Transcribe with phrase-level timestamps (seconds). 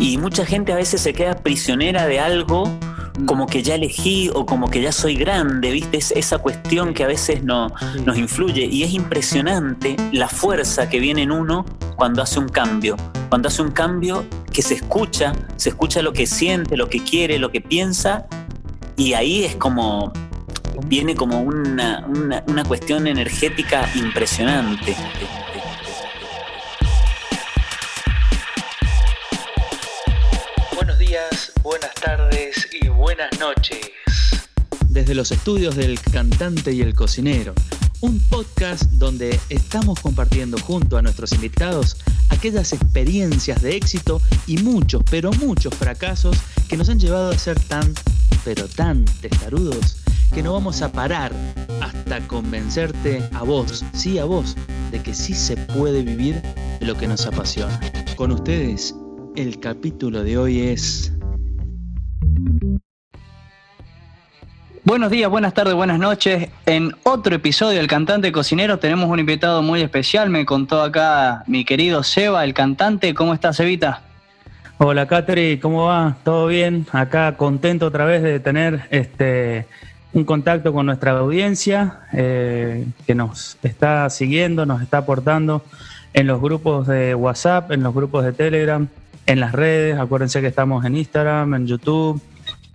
[0.00, 2.64] Y mucha gente a veces se queda prisionera de algo
[3.26, 5.98] como que ya elegí o como que ya soy grande, ¿viste?
[5.98, 7.70] Es esa cuestión que a veces no,
[8.06, 11.66] nos influye y es impresionante la fuerza que viene en uno
[11.96, 12.96] cuando hace un cambio.
[13.28, 17.38] Cuando hace un cambio que se escucha, se escucha lo que siente, lo que quiere,
[17.38, 18.26] lo que piensa
[18.96, 20.14] y ahí es como,
[20.86, 24.96] viene como una, una, una cuestión energética impresionante.
[32.00, 33.90] Tardes y buenas noches.
[34.88, 37.52] Desde los estudios del cantante y el cocinero,
[38.00, 41.98] un podcast donde estamos compartiendo junto a nuestros invitados
[42.30, 47.60] aquellas experiencias de éxito y muchos, pero muchos fracasos que nos han llevado a ser
[47.60, 47.92] tan,
[48.44, 49.96] pero tan testarudos
[50.32, 51.32] que no vamos a parar
[51.82, 54.56] hasta convencerte a vos, sí a vos,
[54.90, 56.40] de que sí se puede vivir
[56.80, 57.78] de lo que nos apasiona.
[58.16, 58.94] Con ustedes,
[59.36, 61.12] el capítulo de hoy es...
[64.82, 66.48] Buenos días, buenas tardes, buenas noches.
[66.64, 70.30] En otro episodio del Cantante Cocinero tenemos un invitado muy especial.
[70.30, 73.12] Me contó acá mi querido Seba, el cantante.
[73.14, 74.02] ¿Cómo estás, Sevita?
[74.78, 76.16] Hola, Catri, ¿cómo va?
[76.24, 76.86] ¿Todo bien?
[76.92, 79.66] Acá contento otra vez de tener este
[80.12, 85.62] un contacto con nuestra audiencia eh, que nos está siguiendo, nos está aportando
[86.14, 88.88] en los grupos de WhatsApp, en los grupos de Telegram,
[89.26, 89.98] en las redes.
[89.98, 92.20] Acuérdense que estamos en Instagram, en YouTube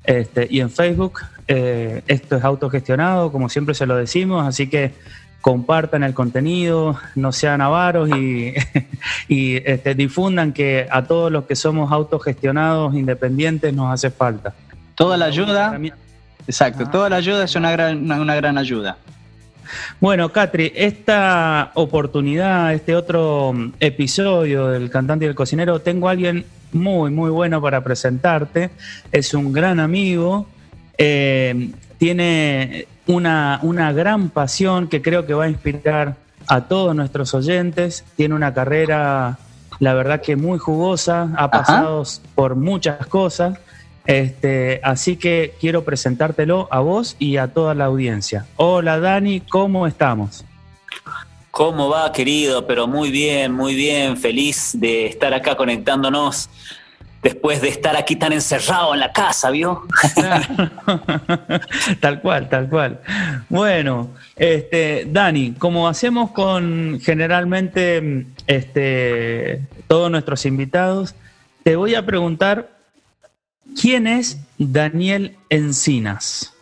[0.07, 1.21] este, y en Facebook.
[1.47, 4.93] Eh, esto es autogestionado, como siempre se lo decimos, así que
[5.41, 8.55] compartan el contenido, no sean avaros y,
[9.27, 14.55] y este, difundan que a todos los que somos autogestionados, independientes, nos hace falta.
[14.95, 15.79] Toda la ayuda.
[16.47, 18.97] Exacto, toda la ayuda es una gran, una, una gran ayuda.
[19.99, 26.11] Bueno, Catri, esta oportunidad, este otro mm, episodio del cantante y el cocinero, tengo a
[26.11, 26.45] alguien
[26.75, 28.69] muy, muy bueno para presentarte.
[29.11, 30.45] Es un gran amigo,
[30.97, 36.15] eh, tiene una, una gran pasión que creo que va a inspirar
[36.47, 38.03] a todos nuestros oyentes.
[38.15, 39.39] Tiene una carrera,
[39.79, 42.03] la verdad que muy jugosa, ha pasado
[42.35, 43.57] por muchas cosas.
[44.05, 48.45] Este, así que quiero presentártelo a vos y a toda la audiencia.
[48.55, 50.45] Hola Dani, ¿cómo estamos?
[51.55, 52.67] ¿Cómo va, querido?
[52.67, 54.17] Pero muy bien, muy bien.
[54.17, 56.49] Feliz de estar acá conectándonos
[57.23, 59.83] después de estar aquí tan encerrado en la casa, ¿vio?
[62.01, 62.99] tal cual, tal cual.
[63.47, 71.15] Bueno, este, Dani, como hacemos con generalmente este, todos nuestros invitados,
[71.63, 72.69] te voy a preguntar
[73.79, 76.54] quién es Daniel Encinas.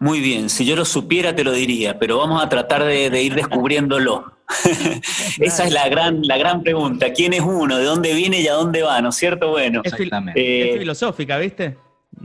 [0.00, 3.22] Muy bien, si yo lo supiera te lo diría, pero vamos a tratar de, de
[3.22, 4.32] ir descubriéndolo.
[5.38, 7.12] Esa es la gran, la gran pregunta.
[7.12, 7.76] ¿Quién es uno?
[7.76, 9.00] ¿De dónde viene y a dónde va?
[9.02, 9.50] ¿No es cierto?
[9.50, 9.82] Bueno.
[9.84, 11.76] Es, fil eh, es filosófica, ¿viste?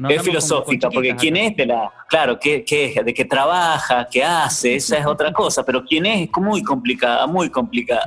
[0.10, 4.76] Es filosófica, porque quién es de la, claro, ¿qué, qué, de qué trabaja, qué hace,
[4.76, 8.06] esa es otra cosa, pero quién es es muy complicada, muy complicada.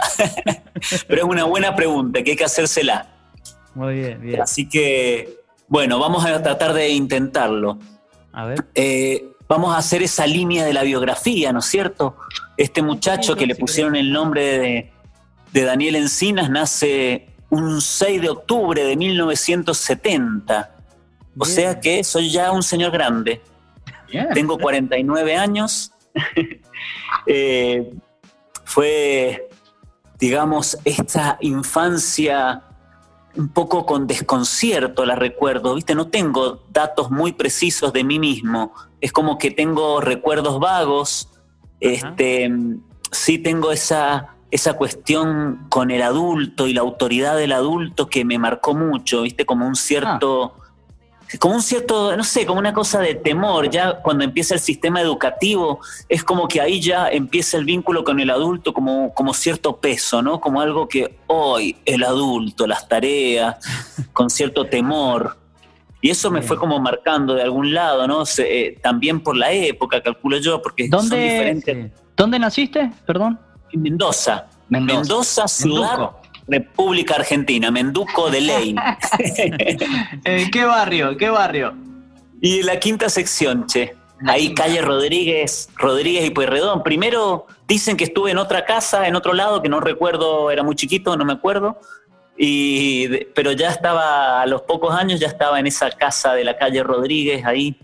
[1.09, 3.07] pero es una buena pregunta que hay que hacérsela.
[3.75, 4.43] Muy bien, bien.
[4.43, 7.79] Así que, bueno, vamos a tratar de intentarlo.
[8.33, 8.65] A ver.
[8.75, 12.17] Eh, vamos a hacer esa línea de la biografía, ¿no es cierto?
[12.57, 14.93] Este muchacho que le pusieron el nombre de,
[15.53, 20.75] de Daniel Encinas nace un 6 de octubre de 1970.
[21.39, 21.55] O Bien.
[21.55, 23.41] sea que soy ya un señor grande.
[24.11, 24.29] Bien.
[24.35, 25.93] Tengo 49 años.
[27.27, 27.91] Eh,
[28.65, 29.49] fue,
[30.19, 32.63] digamos, esta infancia
[33.37, 35.95] un poco con desconcierto la recuerdo, ¿viste?
[35.95, 38.73] No tengo datos muy precisos de mí mismo.
[39.01, 41.29] Es como que tengo recuerdos vagos.
[41.81, 42.51] Este,
[43.13, 48.39] sí tengo esa, esa cuestión con el adulto y la autoridad del adulto que me
[48.39, 49.47] marcó mucho, ¿viste?
[49.47, 50.55] Como un cierto
[51.39, 55.01] como un cierto, no sé, como una cosa de temor, ya cuando empieza el sistema
[55.01, 59.77] educativo, es como que ahí ya empieza el vínculo con el adulto como, como cierto
[59.77, 60.41] peso, ¿no?
[60.41, 63.57] Como algo que hoy el adulto, las tareas,
[64.15, 65.37] con cierto temor.
[66.01, 68.25] Y eso me fue como marcando de algún lado, ¿no?
[68.25, 71.93] Se- eh, también por la época, calculo yo, porque son ¿Dónde, diferentes.
[72.17, 72.93] ¿Dónde naciste?
[73.05, 73.39] Perdón.
[73.73, 74.47] En Mendoza.
[74.69, 74.99] Mendoza.
[75.01, 76.11] Mendoza, ciudad.
[76.49, 78.75] República Argentina, Menduco de Ley.
[80.25, 81.17] Eh, ¿Qué barrio?
[81.17, 81.75] ¿Qué barrio?
[82.41, 83.95] Y la quinta sección, che.
[84.27, 86.83] Ahí calle Rodríguez, Rodríguez y Pueyrredón.
[86.83, 90.75] Primero dicen que estuve en otra casa, en otro lado, que no recuerdo, era muy
[90.75, 91.79] chiquito, no me acuerdo.
[92.37, 96.57] Y, pero ya estaba, a los pocos años, ya estaba en esa casa de la
[96.57, 97.77] calle Rodríguez, ahí,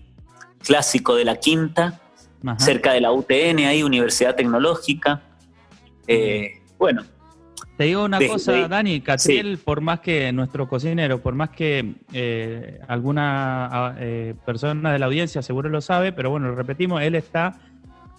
[0.62, 2.00] clásico de la quinta,
[2.44, 2.58] Ajá.
[2.58, 5.22] cerca de la UTN, ahí, Universidad Tecnológica.
[6.06, 7.04] Eh, bueno,
[7.76, 12.78] Te digo una cosa, Dani, Catriel, por más que nuestro cocinero, por más que eh,
[12.86, 17.58] alguna eh, persona de la audiencia seguro lo sabe, pero bueno, lo repetimos, él está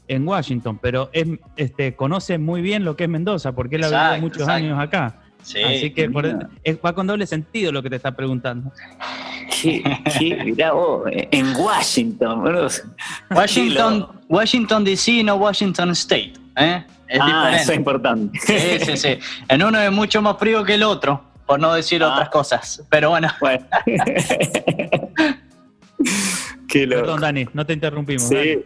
[0.10, 4.10] en Washington, pero es, este, conoce muy bien lo que es Mendoza, porque él ha
[4.10, 5.22] vivido muchos años acá.
[5.42, 8.72] Así que va con doble sentido lo que te está preguntando.
[9.52, 9.84] Sí,
[10.18, 12.68] sí, mirá vos, en Washington, bro.
[13.30, 16.34] Washington, Washington DC, no Washington State.
[16.58, 16.84] ¿eh?
[17.20, 18.40] Ah, eso es importante.
[18.40, 19.20] Sí, sí, sí.
[19.48, 22.14] En uno es mucho más frío que el otro, por no decir ah.
[22.14, 22.84] otras cosas.
[22.90, 23.30] Pero bueno.
[23.40, 23.66] bueno.
[26.68, 28.28] Qué Perdón, Dani, no te interrumpimos.
[28.28, 28.64] Sí.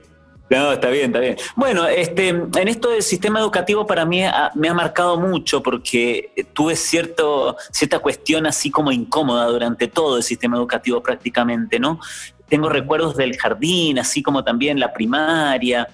[0.49, 1.37] No, está bien, está bien.
[1.55, 4.23] Bueno, este, en esto del sistema educativo para mí
[4.55, 10.23] me ha marcado mucho porque tuve cierto, cierta cuestión así como incómoda durante todo el
[10.23, 11.99] sistema educativo prácticamente, ¿no?
[12.47, 15.87] Tengo recuerdos del jardín, así como también la primaria,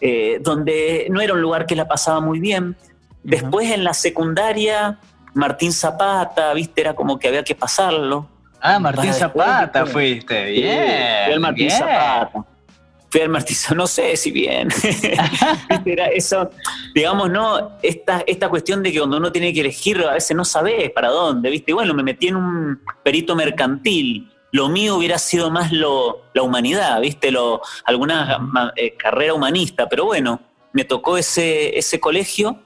[0.00, 2.76] eh, donde no era un lugar que la pasaba muy bien.
[3.22, 4.98] Después en la secundaria,
[5.34, 8.28] Martín Zapata, viste, era como que había que pasarlo.
[8.60, 11.30] Ah, Martín Zapata fuiste, bien.
[11.30, 12.44] el Martín Zapata
[13.10, 14.68] fui al martillo, no sé si bien.
[15.84, 16.50] Era eso,
[16.94, 20.44] digamos, no, esta, esta cuestión de que cuando uno tiene que elegir, a veces no
[20.44, 21.72] sabes para dónde, ¿viste?
[21.72, 24.29] Bueno, me metí en un perito mercantil.
[24.52, 27.30] Lo mío hubiera sido más lo, la humanidad, ¿viste?
[27.30, 30.40] Lo, alguna eh, carrera humanista, pero bueno,
[30.72, 32.58] me tocó ese, ese colegio.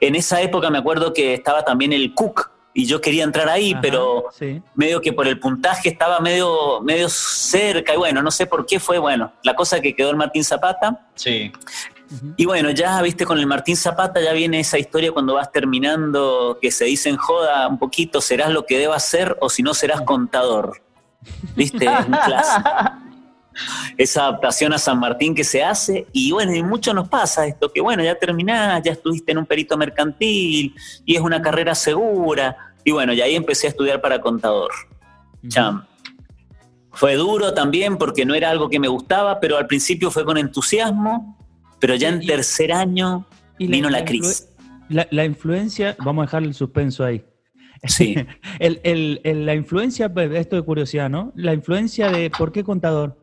[0.00, 3.74] En esa época me acuerdo que estaba también el Cook, y yo quería entrar ahí,
[3.82, 4.26] pero
[4.74, 8.78] medio que por el puntaje estaba medio, medio cerca y bueno, no sé por qué
[8.78, 11.08] fue, bueno, la cosa que quedó el Martín Zapata.
[11.14, 11.50] Sí.
[12.36, 16.58] Y bueno, ya viste con el Martín Zapata ya viene esa historia cuando vas terminando
[16.60, 19.74] que se dice en joda un poquito, serás lo que debas ser o si no
[19.74, 20.82] serás contador.
[21.56, 21.86] ¿Viste?
[21.86, 22.46] Es
[23.98, 26.06] esa adaptación a San Martín que se hace.
[26.12, 29.46] Y bueno, y mucho nos pasa esto, que bueno, ya terminás, ya estuviste en un
[29.46, 30.74] perito mercantil
[31.04, 32.56] y es una carrera segura.
[32.84, 34.70] Y bueno, y ahí empecé a estudiar para contador.
[35.48, 35.84] Cham.
[36.92, 40.36] Fue duro también porque no era algo que me gustaba, pero al principio fue con
[40.36, 41.38] entusiasmo,
[41.78, 43.26] pero ya en tercer año
[43.58, 44.48] vino la, crisis.
[44.88, 47.24] La, influencia, vamos a dejar el suspenso ahí.
[47.84, 48.14] Sí.
[49.24, 51.32] la influencia, esto de curiosidad, ¿no?
[51.34, 53.16] La influencia de por qué contador.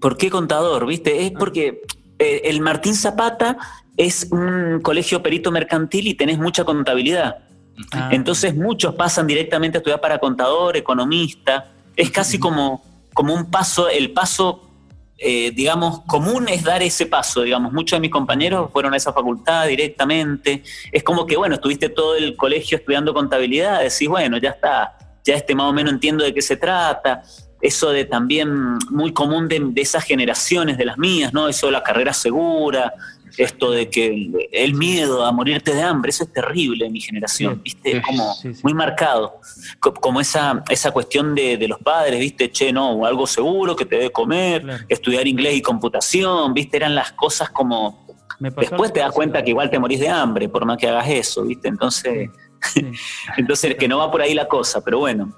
[0.00, 0.86] ¿Por qué contador?
[0.86, 1.26] ¿Viste?
[1.26, 1.36] Es ah.
[1.38, 1.82] porque
[2.18, 3.56] eh, el Martín Zapata
[3.96, 7.38] es un colegio perito mercantil y tenés mucha contabilidad.
[7.92, 8.10] Ah.
[8.12, 11.72] Entonces muchos pasan directamente a estudiar para contador, economista.
[11.94, 12.84] Es casi como,
[13.14, 14.65] como un paso, el paso,
[15.18, 17.72] eh, digamos, común es dar ese paso, digamos.
[17.72, 20.62] Muchos de mis compañeros fueron a esa facultad directamente.
[20.92, 25.34] Es como que, bueno, estuviste todo el colegio estudiando contabilidad, decís, bueno, ya está, ya
[25.34, 27.22] este más o menos entiendo de qué se trata
[27.60, 31.48] eso de también muy común de, esas generaciones, de las mías, ¿no?
[31.48, 32.92] Eso de la carrera segura,
[33.36, 37.60] esto de que el, miedo a morirte de hambre, eso es terrible en mi generación,
[37.62, 38.00] ¿viste?
[38.02, 39.40] como muy marcado.
[39.80, 42.50] Como esa, esa cuestión de, los padres, ¿viste?
[42.50, 46.76] Che, no, algo seguro que te dé comer, estudiar inglés y computación, ¿viste?
[46.76, 48.06] Eran las cosas como...
[48.38, 51.44] Después te das cuenta que igual te morís de hambre, por más que hagas eso,
[51.44, 51.68] ¿viste?
[51.68, 52.28] Entonces,
[53.36, 55.34] entonces que no va por ahí la cosa, pero bueno.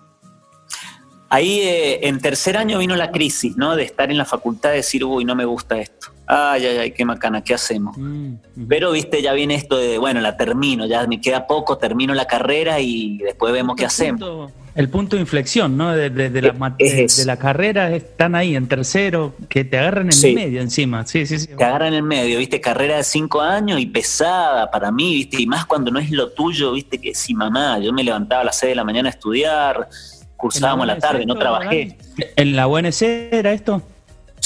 [1.31, 3.77] Ahí eh, en tercer año vino la crisis, ¿no?
[3.77, 6.18] De estar en la facultad y decir, uy, no me gusta esto.
[6.31, 7.97] Ay, ay, ay, qué macana, ¿qué hacemos?
[7.97, 8.35] Mm,
[8.69, 12.27] Pero, viste, ya viene esto de, bueno, la termino, ya me queda poco, termino la
[12.27, 14.53] carrera y después vemos qué hacemos.
[14.75, 15.95] el punto de inflexión, ¿no?
[15.95, 20.61] De, la, de, la, carrera están ahí en tercero, que te agarran en el medio
[20.61, 21.07] encima.
[21.07, 21.47] Sí, sí, sí.
[21.47, 25.41] Te agarran en el medio, viste, carrera de cinco años y pesada para mí, viste,
[25.41, 28.45] y más cuando no es lo tuyo, viste, que si mamá, yo me levantaba a
[28.45, 29.89] las seis de la mañana a estudiar
[30.39, 31.99] cursábamos la, tarde, no trabajé.
[32.37, 33.83] ¿En la UNC era esto?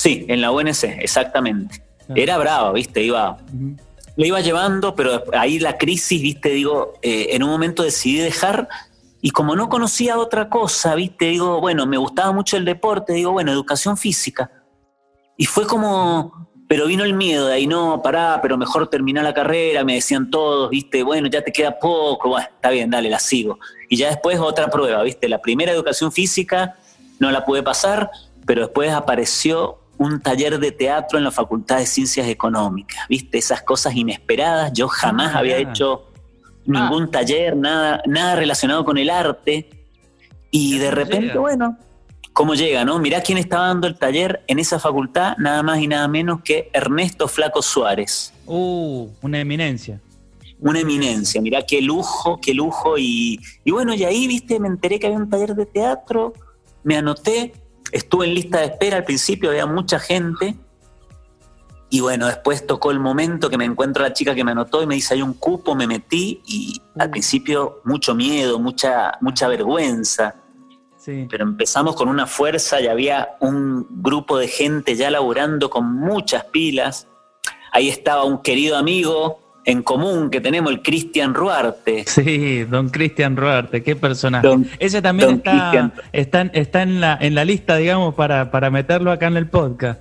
[0.03, 1.81] Sí, en la UNC, exactamente.
[2.17, 3.39] Era bravo, viste, iba,
[4.17, 8.69] lo iba llevando, pero ahí la crisis, viste, digo, eh, en un momento decidí dejar
[9.21, 13.31] y como no conocía otra cosa, viste, digo, bueno, me gustaba mucho el deporte, digo,
[13.31, 14.51] bueno, educación física.
[15.37, 19.33] Y fue como, pero vino el miedo de ahí, no, pará, pero mejor terminar la
[19.33, 23.21] carrera, me decían todos, viste, bueno, ya te queda poco, bueno, está bien, dale, la
[23.21, 23.61] sigo.
[23.89, 26.75] Y ya después otra prueba, viste, la primera educación física
[27.21, 28.11] no la pude pasar,
[28.45, 33.63] pero después apareció un taller de teatro en la Facultad de Ciencias Económicas, viste, esas
[33.63, 36.09] cosas inesperadas, yo jamás ah, había hecho
[36.65, 39.69] ningún taller, nada, nada relacionado con el arte,
[40.51, 41.79] y de repente, bueno,
[42.33, 42.99] cómo llega, ¿no?
[42.99, 46.71] Mirá quién estaba dando el taller en esa facultad, nada más y nada menos que
[46.73, 48.33] Ernesto Flaco Suárez.
[48.47, 50.01] Uh, una eminencia.
[50.61, 52.97] Una eminencia, mirá qué lujo, qué lujo.
[52.97, 56.35] Y, bueno, y ahí, viste, me enteré que había un taller de teatro,
[56.85, 57.53] me anoté,
[57.93, 60.57] estuve en lista de espera al principio, había mucha gente.
[61.91, 64.83] Y bueno, después tocó el momento que me encuentro a la chica que me anotó
[64.83, 69.47] y me dice, hay un cupo, me metí y al principio mucho miedo, mucha, mucha
[69.47, 70.35] vergüenza.
[71.05, 76.45] Pero empezamos con una fuerza y había un grupo de gente ya laburando con muchas
[76.45, 77.09] pilas.
[77.73, 82.05] Ahí estaba un querido amigo en común que tenemos, el Cristian Ruarte.
[82.07, 84.49] Sí, don Cristian Ruarte, qué personaje.
[84.79, 85.43] Ese también
[86.13, 90.01] está, está, en, la, en la lista, digamos, para, para meterlo acá en el podcast.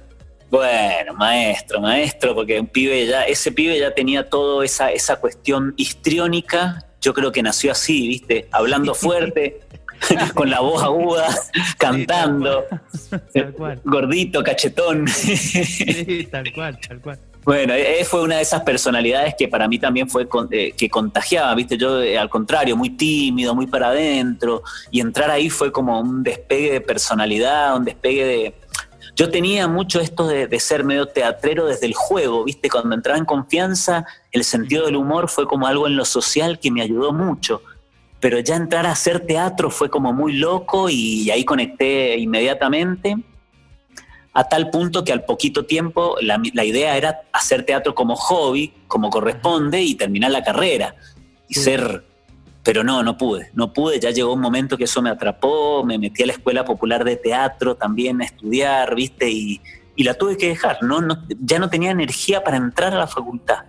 [0.49, 5.73] Bueno, maestro, maestro, porque un pibe ya, ese pibe ya tenía toda esa, esa cuestión
[5.77, 6.85] histriónica.
[6.99, 8.49] Yo creo que nació así, ¿viste?
[8.51, 9.61] Hablando fuerte,
[10.33, 11.27] con la voz aguda,
[11.77, 12.65] cantando.
[13.85, 15.07] Gordito, cachetón.
[15.07, 17.19] Sí, tal cual, tal cual.
[17.43, 21.55] Bueno, él fue una de esas personalidades que para mí también fue eh, que contagiaba,
[21.55, 21.75] ¿viste?
[21.75, 26.21] Yo, eh, al contrario, muy tímido, muy para adentro, y entrar ahí fue como un
[26.21, 28.55] despegue de personalidad, un despegue de,
[29.15, 32.69] yo tenía mucho esto de, ser medio teatrero desde el juego, ¿viste?
[32.69, 36.71] Cuando entraba en confianza, el sentido del humor fue como algo en lo social que
[36.71, 37.61] me ayudó mucho.
[38.19, 43.17] Pero ya entrar a hacer teatro fue como muy loco y ahí conecté inmediatamente,
[44.33, 48.73] a tal punto que al poquito tiempo la, la idea era hacer teatro como hobby,
[48.87, 50.95] como corresponde, y terminar la carrera
[51.47, 52.05] y ser
[52.63, 55.97] pero no, no pude, no pude, ya llegó un momento que eso me atrapó, me
[55.97, 59.29] metí a la Escuela Popular de Teatro también a estudiar, ¿viste?
[59.29, 59.61] Y,
[59.97, 60.99] la tuve que dejar, no,
[61.39, 63.65] ya no tenía energía para entrar a la facultad.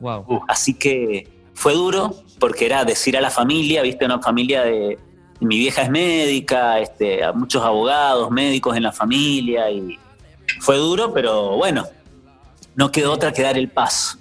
[0.00, 0.42] Wow.
[0.48, 4.04] así que fue duro porque era decir a la familia, ¿viste?
[4.04, 4.98] Una familia de...
[5.40, 9.98] Mi vieja es médica, este, a muchos abogados, médicos en la familia y
[10.60, 11.86] fue duro, pero bueno,
[12.74, 14.18] no quedó otra que dar el paso.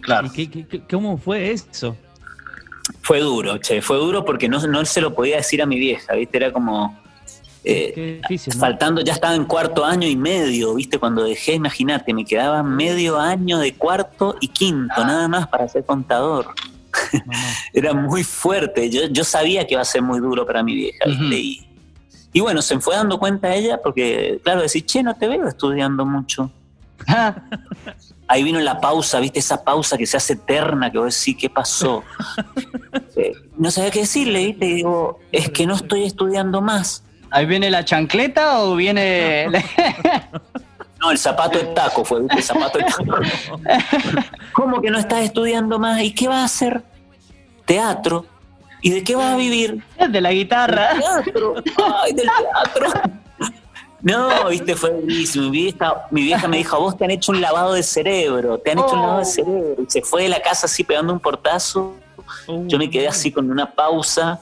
[0.00, 0.30] Claro.
[0.34, 1.96] ¿Y cómo fue eso?
[3.02, 6.14] Fue duro, che, fue duro porque no, no se lo podía decir a mi vieja,
[6.14, 6.36] ¿viste?
[6.36, 6.98] Era como...
[7.68, 8.20] Eh,
[8.60, 11.00] faltando, ya estaba en cuarto año y medio, ¿viste?
[11.00, 15.84] Cuando dejé, imagínate, me quedaba medio año de cuarto y quinto, nada más para ser
[15.84, 16.46] contador.
[17.72, 21.04] Era muy fuerte, yo, yo sabía que iba a ser muy duro para mi vieja,
[21.06, 21.66] ¿viste?
[22.32, 26.04] y, bueno, se fue dando cuenta ella porque, claro, decir, che, no te veo estudiando
[26.04, 26.50] mucho.
[28.28, 29.38] Ahí vino la pausa, ¿viste?
[29.38, 32.02] Esa pausa que se hace eterna, que vos decís, ¿qué pasó?
[33.18, 34.66] Eh, no sabía qué decirle, ¿viste?
[34.66, 37.02] digo, es que no estoy estudiando más.
[37.30, 39.46] ¿Ahí viene la chancleta o viene.?
[41.00, 42.20] no, el zapato de taco fue.
[42.28, 43.18] El zapato de taco.
[44.52, 46.02] ¿Cómo que no estás estudiando más?
[46.02, 46.82] ¿Y qué vas a hacer?
[47.66, 48.24] Teatro.
[48.80, 49.82] ¿Y de qué vas a vivir?
[50.08, 50.90] De la guitarra.
[50.98, 51.54] teatro.
[52.02, 52.92] Ay, del teatro.
[54.02, 54.92] No, viste, fue.
[54.92, 58.58] Mi vieja, mi vieja me dijo, a vos te han hecho un lavado de cerebro,
[58.58, 59.24] te han hecho un lavado de oh.
[59.24, 59.82] cerebro.
[59.82, 61.96] Y se fue de la casa así pegando un portazo.
[62.46, 64.40] Yo me quedé así con una pausa,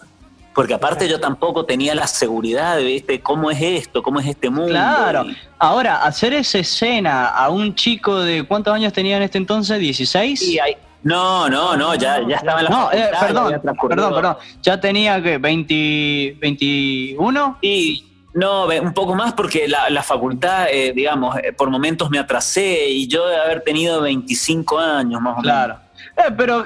[0.54, 4.50] porque aparte yo tampoco tenía la seguridad de, viste, cómo es esto, cómo es este
[4.50, 4.70] mundo.
[4.70, 5.24] Claro.
[5.58, 9.80] Ahora, hacer esa escena a un chico de, ¿cuántos años tenía en este entonces?
[9.80, 10.36] ¿16?
[10.36, 14.36] Sí, hay, no, no, no, ya, ya estaba en la No, eh, perdón, perdón, perdón.
[14.62, 21.36] Ya tenía que 20, 21 y no, un poco más porque la, facultad, eh, digamos,
[21.38, 25.42] eh, por momentos me atrasé y yo de haber tenido 25 años más o menos.
[25.42, 25.78] Claro.
[26.16, 26.64] Eh, pero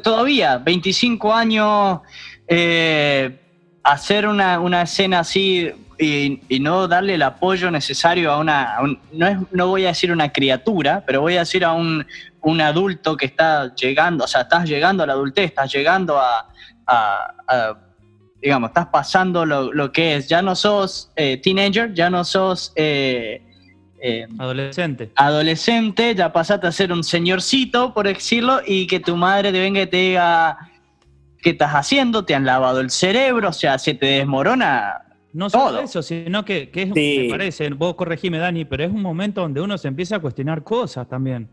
[0.00, 2.00] todavía, 25 años,
[3.82, 5.70] hacer una, escena así
[6.00, 8.78] y, no darle el apoyo necesario a una,
[9.12, 12.06] no, es, no voy a decir una criatura, pero voy a decir a un,
[12.60, 16.46] adulto que está llegando, o sea, estás llegando a la adultez, estás llegando a
[18.40, 22.72] digamos, estás pasando lo, que es, ya no sos eh, teenager, ya no sos...
[22.76, 23.42] Eh,
[24.02, 25.12] eh, adolescente.
[25.14, 29.82] Adolescente, ya pasaste a ser un señorcito, por decirlo, y que tu madre te venga
[29.82, 30.56] y te diga,
[31.42, 32.24] ¿qué estás haciendo?
[32.24, 35.02] Te han lavado el cerebro, o sea, se te desmorona
[35.32, 39.02] no solo eso, sino que, que es, me parece, vos corregime Dani, pero es un
[39.02, 41.48] momento donde uno se empieza a cuestionar cosas también.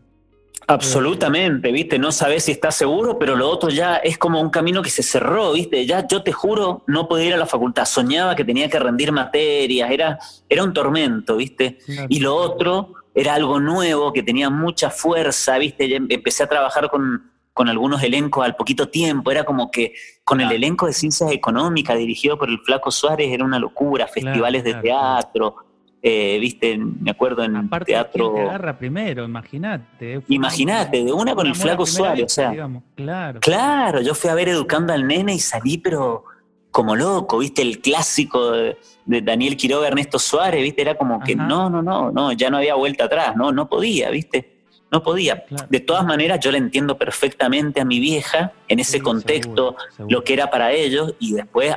[0.66, 1.98] Absolutamente, ¿viste?
[1.98, 5.02] No sabes si estás seguro, pero lo otro ya es como un camino que se
[5.02, 5.86] cerró, ¿viste?
[5.86, 9.12] Ya yo te juro, no podía ir a la facultad, soñaba que tenía que rendir
[9.12, 10.18] materias, era,
[10.48, 11.78] era un tormento, ¿viste?
[12.08, 15.94] Y lo otro era algo nuevo, que tenía mucha fuerza, ¿viste?
[15.96, 20.52] empecé a trabajar con, con algunos elencos al poquito tiempo, era como que con el
[20.52, 25.56] elenco de ciencias económicas dirigido por el Flaco Suárez era una locura, festivales de teatro
[26.00, 28.32] eh, viste, me acuerdo en teatro.
[28.32, 30.22] te agarra primero, imagínate.
[30.28, 32.52] Imagínate, de una con el flaco Suárez, o sea.
[32.94, 33.40] claro.
[33.40, 36.26] claro, yo fui a ver educando al nene y salí, pero
[36.70, 41.68] como loco, viste, el clásico de, Daniel Quiroga, Ernesto Suárez, viste, era como que no,
[41.68, 44.57] no, no, no, ya no había vuelta atrás, no, no podía, viste.
[44.90, 45.44] No podía.
[45.68, 49.76] De todas maneras, yo le entiendo perfectamente a mi vieja en ese contexto
[50.08, 51.76] lo que era para ellos y después,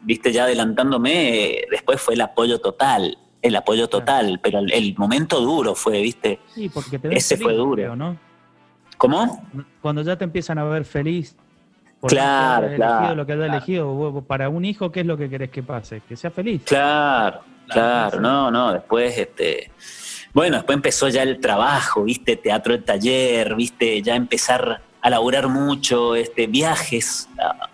[0.00, 5.74] viste, ya adelantándome, después fue el apoyo total el apoyo total, pero el, momento duro
[5.74, 6.40] fue, ¿viste?
[6.54, 7.94] Sí, porque te Ese fue duro.
[7.94, 8.16] ¿no?
[8.96, 9.46] ¿Cómo?
[9.82, 11.36] Cuando ya te empiezan a ver feliz.
[12.00, 13.14] Por claro, lo claro.
[13.14, 14.24] lo que has elegido.
[14.26, 16.00] Para un hijo, ¿qué es lo que querés que pase?
[16.08, 16.62] Que sea feliz.
[16.64, 18.18] Claro, claro.
[18.18, 19.70] No, no, después, este.
[20.34, 22.36] Bueno, después empezó ya el trabajo, ¿viste?
[22.36, 24.02] Teatro de taller, ¿viste?
[24.02, 27.28] Ya empezar a laburar mucho, este, viajes,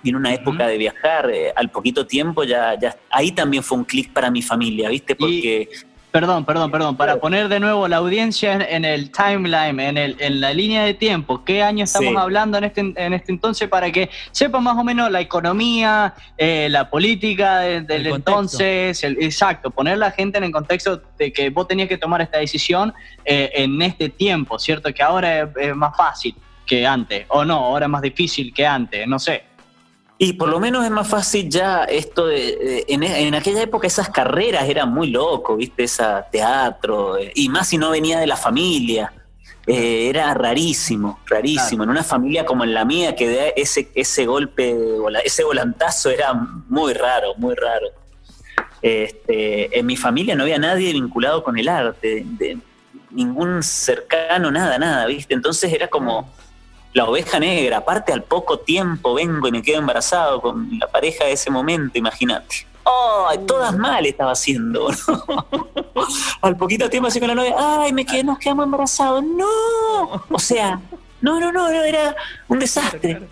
[0.05, 3.85] en una época de viajar, eh, al poquito tiempo ya, ya, ahí también fue un
[3.85, 5.17] clic para mi familia, ¿viste?
[5.17, 5.69] Porque...
[6.11, 10.40] perdón, perdón, perdón, para poner de nuevo la audiencia en, el timeline, en, el, en
[10.40, 14.11] la línea de tiempo, ¿qué año estamos hablando en este, en este entonces para que
[14.33, 20.38] sepa más o menos la economía, eh, la política del entonces, exacto, poner la gente
[20.38, 22.93] en el contexto de que vos tenías que tomar esta decisión
[23.25, 24.93] eh, en este tiempo, ¿cierto?
[24.93, 26.35] Que ahora es más fácil
[26.67, 29.50] que antes, o no, ahora es más difícil que antes, no sé.
[30.22, 34.68] Y por lo menos es más fácil ya esto de, en, aquella época esas carreras
[34.68, 39.14] eran muy loco, viste, esa teatro, eh, y más si no venía de la familia.
[39.66, 41.84] Eh, era rarísimo, rarísimo.
[41.84, 44.76] En una familia como en la mía, que de ese, ese golpe,
[45.24, 47.86] ese volantazo era muy raro, muy raro.
[48.82, 52.26] Este, en mi familia no había nadie vinculado con el arte,
[53.10, 55.32] ningún cercano, nada, nada, ¿viste?
[55.32, 56.30] Entonces era como
[56.92, 57.78] la oveja negra.
[57.78, 61.99] Aparte, al poco tiempo vengo y me quedo embarazado con la pareja de ese momento,
[61.99, 62.66] imagínate.
[62.85, 63.28] ¡Oh!
[63.47, 64.88] Todas mal estaba haciendo.
[66.42, 69.23] al poquito tiempo así con la novia, ¡ay, me quedé, nos quedamos embarazados!
[69.23, 70.25] ¡No!
[70.30, 70.80] O sea,
[71.20, 72.16] no, no, no, era
[72.49, 73.28] un desastre.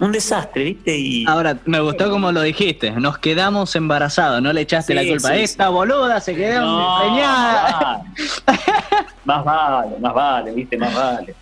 [0.00, 0.96] Un desastre, ¿viste?
[0.96, 1.26] Y...
[1.26, 5.36] Ahora, me gustó como lo dijiste, nos quedamos embarazados, no le echaste la culpa.
[5.36, 8.02] Esta boluda se quedó no,
[9.24, 10.78] más vale, más vale, ¿viste?
[10.78, 11.34] Más vale.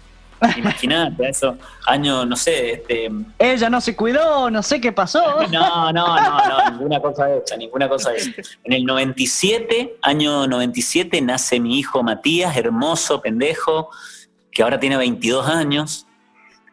[0.57, 3.11] Imagínate, eso, año, no sé, este...
[3.39, 5.43] Ella no se cuidó, no sé qué pasó.
[5.51, 8.31] No, no, no, no, ninguna cosa de esa, ninguna cosa de esa.
[8.65, 13.91] En el 97, año 97, nace mi hijo Matías, hermoso, pendejo,
[14.53, 16.07] que ahora tiene 22 años.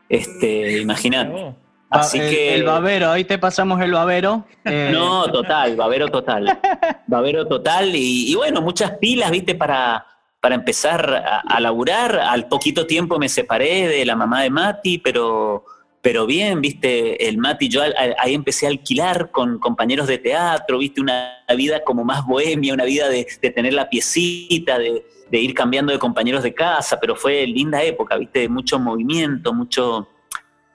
[0.10, 1.34] Este, imagínate.
[1.34, 1.55] Oh.
[1.89, 2.55] Así que...
[2.55, 4.45] El babero, ahí te pasamos el babero.
[4.65, 4.89] Eh.
[4.91, 6.60] No, total, babero total.
[7.07, 10.05] Babero total y, y bueno, muchas pilas, viste, para
[10.46, 12.20] para empezar a, laburar.
[12.20, 15.66] Al poquito tiempo me separé de la mamá de Mati, pero,
[16.03, 17.81] pero bien, viste, el Mati, yo
[18.20, 22.86] ahí empecé a alquilar con compañeros de teatro, viste, una vida como más bohemia, una
[22.86, 27.81] vida de, tener la piecita, de, ir cambiando de compañeros de casa, pero fue linda
[27.81, 30.08] época, viste, de mucho movimiento, mucho,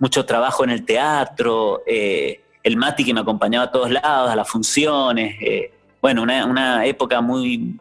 [0.01, 4.35] mucho trabajo en el teatro, eh, el Mati que me acompañaba a todos lados, a
[4.35, 7.79] las funciones, eh, bueno, una, una época muy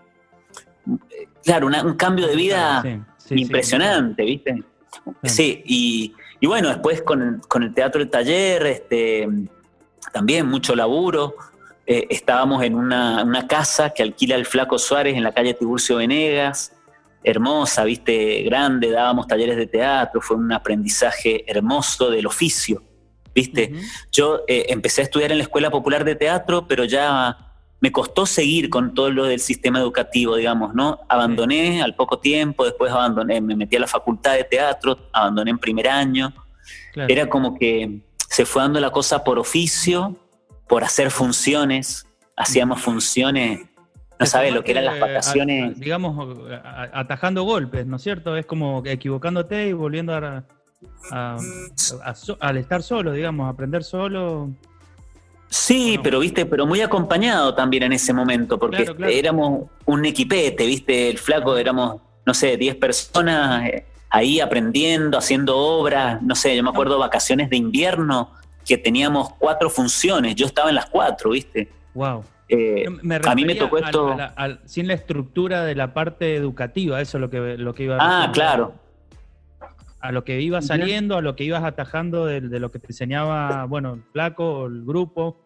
[1.43, 2.83] claro, un cambio de vida
[3.29, 4.63] impresionante, ¿viste?
[5.23, 9.27] Sí, y, bueno, después con, el teatro del taller, este,
[10.11, 11.35] también mucho laburo.
[11.85, 16.73] Eh, estábamos en una, casa que alquila el Flaco Suárez en la calle Tiburcio Venegas,
[17.23, 22.83] hermosa, viste, grande, dábamos talleres de teatro, fue un aprendizaje hermoso del oficio,
[23.33, 23.73] viste.
[24.11, 27.48] Yo eh, empecé a estudiar en la Escuela Popular de Teatro, pero ya
[27.81, 30.99] me costó seguir con todo lo del sistema educativo, digamos, ¿no?
[31.07, 35.59] Abandoné al poco tiempo, después abandoné, me metí a la facultad de teatro, abandoné en
[35.59, 36.33] primer año.
[36.95, 40.17] Era como que se fue dando la cosa por oficio,
[40.67, 43.61] por hacer funciones, hacíamos funciones,
[44.19, 45.79] no sabes lo que eran las vacaciones.
[45.79, 46.37] digamos,
[46.93, 48.35] atajando golpes, ¿no es cierto?
[48.35, 50.43] Es como equivocándote y volviendo a,
[52.39, 54.49] al estar solo, digamos, aprender solo.
[55.49, 61.09] Sí, pero viste, pero muy acompañado también en ese momento, porque éramos un equipete, viste,
[61.09, 66.63] el flaco éramos, no sé, 10 personas eh, ahí aprendiendo, haciendo obras, no sé, yo
[66.63, 68.31] me acuerdo vacaciones de invierno
[68.65, 71.67] que teníamos cuatro funciones, yo estaba en las cuatro, viste.
[71.95, 72.23] Wow.
[72.47, 72.85] Eh,
[73.25, 74.17] a mí me tocó esto.
[74.65, 78.23] sin la estructura de la parte educativa, eso es lo que, lo que iba a
[78.23, 78.73] Ah, claro.
[79.99, 83.65] A lo que iba saliendo, a lo que ibas atajando de, lo que te enseñaba,
[83.65, 85.37] bueno, el flaco, el grupo.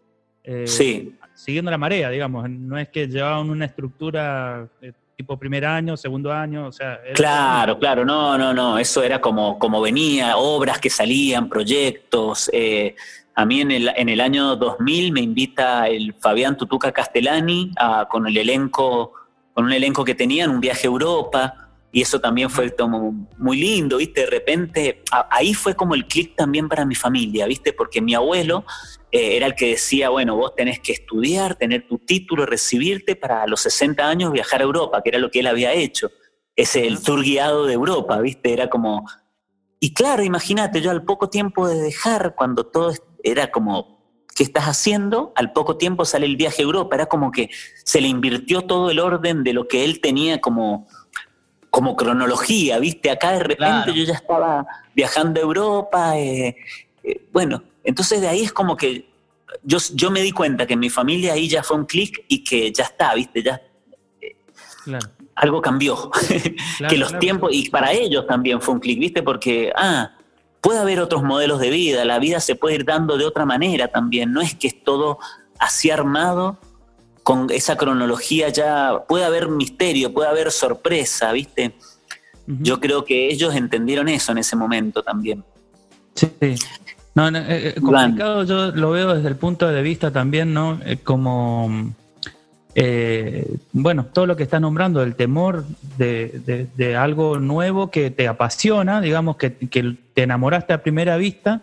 [0.44, 1.16] Eh, sí.
[1.34, 2.48] Siguiendo la marea, digamos.
[2.50, 7.00] No es que llevaban una estructura eh, tipo primer año, segundo año, o sea...
[7.16, 12.50] Claro, claro, no, no, no, eso era como, como venía, obras que salían, proyectos.
[12.54, 12.96] Eh,
[13.34, 17.72] a mí en el, en el año 2000 me invita el Fabián Tutuca Castellani
[18.10, 19.14] con el elenco,
[19.54, 21.63] con un elenco que tenían, un viaje a Europa
[21.96, 24.22] y eso también fue como muy lindo, ¿viste?
[24.22, 27.72] De repente, ahí fue como el clic también para mi familia, ¿viste?
[27.72, 28.66] Porque mi abuelo
[29.12, 33.44] eh, era el que decía, bueno, vos tenés que estudiar, tener tu título, recibirte para
[33.44, 36.10] a los 60 años viajar a Europa, que era lo que él había hecho.
[36.56, 38.52] Ese el tour guiado de Europa, ¿viste?
[38.52, 39.08] Era como...
[39.80, 43.94] Y claro, imagínate, yo al poco tiempo de dejar, cuando todo era como
[44.36, 45.32] ¿qué estás haciendo?
[45.36, 47.52] Al poco tiempo sale el viaje a Europa, era como que
[47.86, 50.88] se le invirtió todo el orden de lo que él tenía como,
[51.74, 53.10] como cronología, ¿viste?
[53.10, 56.56] Acá de repente yo ya estaba viajando a Europa, eh,
[57.04, 59.10] eh, bueno, entonces de ahí es como que
[59.64, 62.44] yo, yo me di cuenta que en mi familia ahí ya fue un clic y
[62.44, 63.42] que ya está, ¿viste?
[63.42, 63.60] Ya,
[64.22, 64.36] eh,
[65.34, 66.12] Algo cambió,
[66.90, 69.24] que los tiempos, y para ellos también fue un clic, ¿viste?
[69.24, 70.12] Porque, ah,
[70.62, 73.88] puede haber otros modelos de vida, la vida se puede ir dando de otra manera
[73.88, 75.18] también, no es que es todo
[75.58, 76.60] así armado
[77.24, 81.74] con esa cronología ya, puede haber misterio, puede haber sorpresa, ¿viste?
[82.46, 85.44] Yo creo que ellos entendieron eso en ese momento también.
[86.14, 86.28] Sí,
[87.16, 90.80] no, eh, eh, complicado yo lo veo desde el punto de vista también, ¿no?
[90.86, 91.94] Eh, como
[92.76, 95.66] eh, bueno, todo lo que está nombrando, el temor
[95.98, 101.62] de, algo nuevo que te apasiona, digamos, que, te enamoraste a primera vista,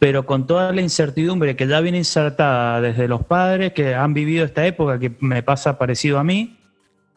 [0.00, 4.46] pero con toda la incertidumbre que ya viene insertada desde los padres que han vivido
[4.46, 6.56] esta época, que me pasa parecido a mí.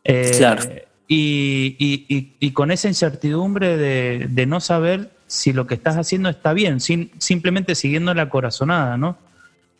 [0.03, 0.63] Eh, claro.
[1.07, 7.09] Y, con esa incertidumbre de, no saber si lo que estás haciendo está bien, sin,
[7.19, 9.17] simplemente siguiendo la corazonada, ¿no?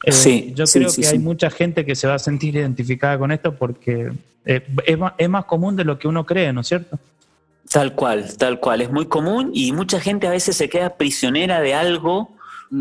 [0.05, 3.33] Eh, sí, yo creo que hay mucha gente que se va a sentir identificada con
[3.33, 4.13] esto porque
[4.45, 6.97] eh, es, más, común de lo que uno cree, ¿no es cierto?
[7.69, 8.79] Tal cual, tal cual.
[8.79, 12.31] Es muy común y mucha gente a veces se queda prisionera de algo.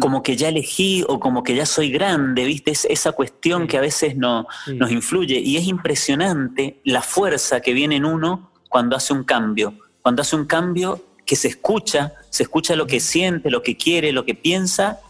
[0.00, 2.70] Como que ya elegí o como que ya soy grande, ¿viste?
[2.70, 7.72] Es esa cuestión que a veces no, nos influye y es impresionante la fuerza que
[7.72, 9.74] viene en uno cuando hace un cambio.
[10.00, 14.12] Cuando hace un cambio que se escucha, se escucha lo que siente, lo que quiere,
[14.12, 15.00] lo que piensa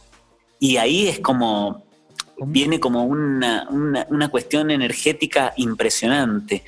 [0.58, 1.84] y ahí es como
[2.44, 6.64] viene como una, una, cuestión energética impresionante.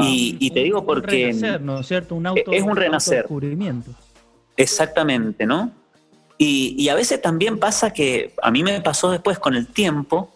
[0.00, 1.26] Y, te digo porque...
[1.26, 2.14] Un renacer, ¿no es cierto?
[2.14, 3.26] Un auto, es un renacer.
[4.56, 5.72] Exactamente, ¿no?
[6.44, 10.32] Y, y, a veces también pasa que a mí me pasó después con el tiempo,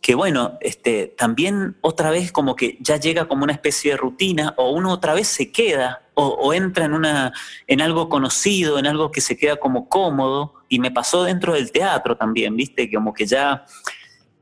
[0.00, 4.54] que bueno, este, también otra vez como que ya llega como una especie de rutina
[4.56, 7.32] o uno otra vez se queda o, entra en, una,
[7.66, 11.72] en algo conocido, en algo que se queda como cómodo y me pasó dentro del
[11.72, 13.64] teatro también, viste, como que ya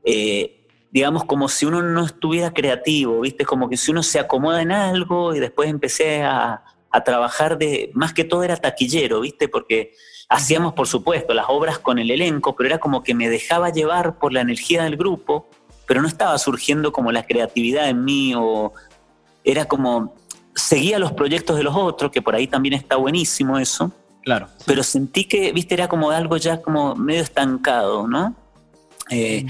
[0.03, 3.43] eh, digamos, como si uno no estuviera creativo, ¿viste?
[3.43, 6.63] Como que si uno se acomoda en algo y después empecé a,
[7.05, 9.47] trabajar de, más que todo era taquillero, ¿viste?
[9.47, 9.93] Porque
[10.29, 14.17] hacíamos, por supuesto, las obras con el elenco, pero era como que me dejaba llevar
[14.17, 15.47] por la energía del grupo,
[15.85, 18.73] pero no estaba surgiendo como la creatividad en mí o
[19.43, 20.15] era como,
[20.53, 23.91] seguía los proyectos de los otros, que por ahí también está buenísimo eso.
[24.23, 24.49] Claro.
[24.65, 28.35] Pero sentí que, viste, era como algo ya como medio estancado, ¿no?
[29.09, 29.45] Eh,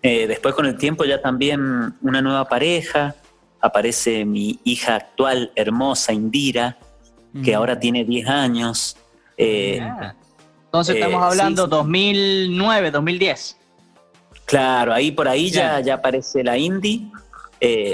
[0.00, 3.14] eh, después con el tiempo ya también una nueva pareja,
[3.60, 6.78] aparece mi hija actual, hermosa, Indira,
[7.44, 8.96] que ahora tiene 10 años.
[9.36, 9.80] Eh,
[10.72, 13.58] Entonces estamos hablando 2009, 2010.
[14.46, 17.12] Claro, ahí por ahí ya, ya aparece la Indy.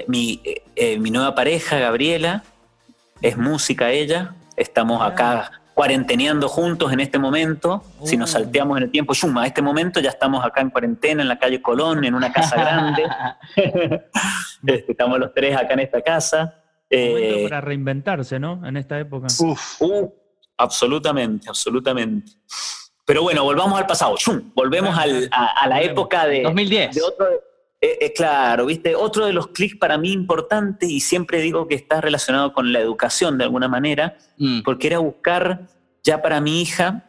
[0.07, 0.41] mi,
[1.01, 2.45] mi nueva pareja, Gabriela,
[3.21, 4.37] es música ella.
[4.57, 7.83] Estamos acá cuarenteneando juntos en este momento.
[8.05, 8.35] Si nos uh.
[8.35, 11.61] salteamos en el tiempo, a este momento ya estamos acá en cuarentena en la calle
[11.61, 13.03] Colón, en una casa grande.
[14.67, 16.63] Este, estamos los tres acá en esta casa.
[16.91, 18.67] Eh, para reinventarse, ¿no?
[18.67, 19.29] En esta época.
[19.39, 19.81] Uf,
[20.59, 22.33] absolutamente, absolutamente.
[23.07, 24.17] Pero bueno, volvamos al pasado.
[24.55, 26.95] Volvemos a, la época de 2010.
[26.95, 27.27] De otro,
[27.81, 31.75] eh, eh, claro, viste, otro de los clics para mí importantes, y siempre digo que
[31.75, 34.61] está relacionado con la educación de alguna manera, mm.
[34.63, 35.69] porque era buscar
[36.03, 37.08] ya para mi hija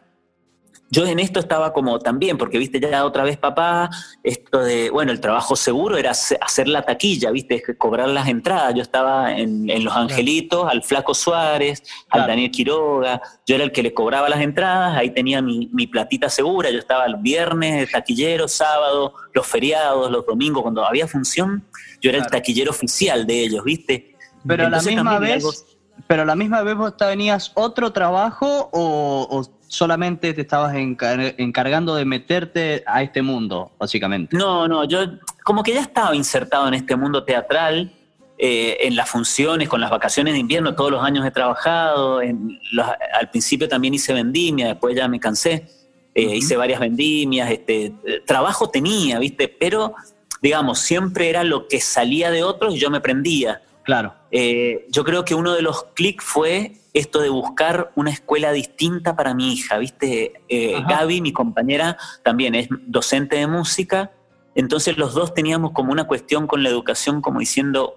[0.90, 3.90] yo en esto estaba como también, porque viste ya otra vez papá,
[4.24, 8.74] esto de, bueno, el trabajo seguro era hacer la taquilla, viste, cobrar las entradas.
[8.74, 13.84] Yo estaba en, Los Angelitos, al Flaco Suárez, al Daniel Quiroga, yo era el que
[13.84, 19.14] le cobraba las entradas, ahí tenía mi, platita segura, yo estaba el viernes, taquillero, sábado,
[19.32, 21.64] los feriados, los domingos, cuando había función,
[22.00, 24.16] yo era el taquillero oficial de ellos, viste.
[24.46, 25.76] Pero a la misma vez...
[26.06, 32.04] Pero a la misma vez vos tenías otro trabajo o solamente te estabas encargando de
[32.04, 34.36] meterte a este mundo, básicamente.
[34.36, 34.98] No, no, yo
[35.44, 37.92] como que ya estaba insertado en este mundo teatral,
[38.36, 43.30] eh, en las funciones, con las vacaciones de invierno, todos los años he trabajado, al
[43.30, 45.68] principio también hice vendimia, después ya me cansé,
[46.16, 47.94] eh, hice varias vendimias, este,
[48.26, 49.46] trabajo tenía, ¿viste?
[49.46, 49.94] Pero,
[50.42, 53.62] digamos, siempre era lo que salía de otros y yo me prendía.
[53.90, 54.14] Claro.
[54.30, 59.16] Eh, yo creo que uno de los clics fue esto de buscar una escuela distinta
[59.16, 60.44] para mi hija, ¿viste?
[60.48, 64.12] Eh, Gaby, mi compañera, también es docente de música,
[64.54, 67.96] entonces los dos teníamos como una cuestión con la educación, como diciendo,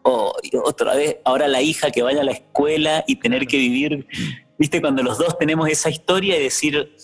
[0.00, 0.32] oh,
[0.64, 4.06] otra vez, ahora la hija que vaya a la escuela y tener que vivir,
[4.56, 4.80] ¿viste?
[4.80, 6.96] Cuando los dos tenemos esa historia y decir,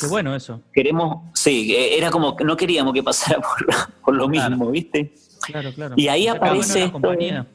[0.00, 0.62] Qué bueno eso.
[0.72, 3.40] Queremos, sí, eh, era como que no queríamos que pasara
[4.04, 5.14] por, lo mismo, ¿viste?
[5.42, 5.94] Claro, claro.
[5.96, 7.46] Y ahí aparece esto, compañía.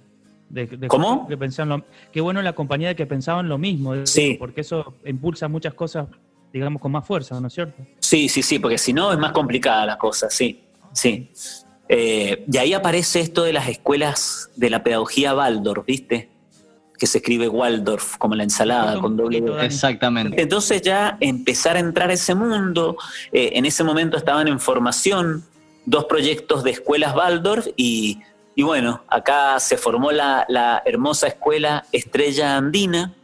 [0.88, 1.28] ¿Cómo?
[1.28, 3.94] Que pensaban qué bueno la compañía de que pensaban lo mismo.
[4.06, 4.36] Sí.
[4.38, 6.08] Porque eso impulsa muchas cosas,
[6.52, 7.84] digamos, con más fuerza, ¿no es cierto?
[8.00, 11.32] Sí, sí, sí, porque si no es más complicada la cosa, sí, sí.
[11.90, 16.30] Eh, y ahí aparece esto de las escuelas de la pedagogía Waldorf, ¿viste?
[16.98, 20.42] Que se escribe Waldorf, como la ensalada, con doble Exactamente.
[20.42, 22.98] Entonces ya empezar a entrar a ese mundo,
[23.32, 25.44] eh, en ese momento estaban en formación
[25.86, 28.22] dos proyectos de escuelas Waldorf y,
[28.62, 33.16] bueno, acá se formó la, la hermosa escuela Estrella Andina,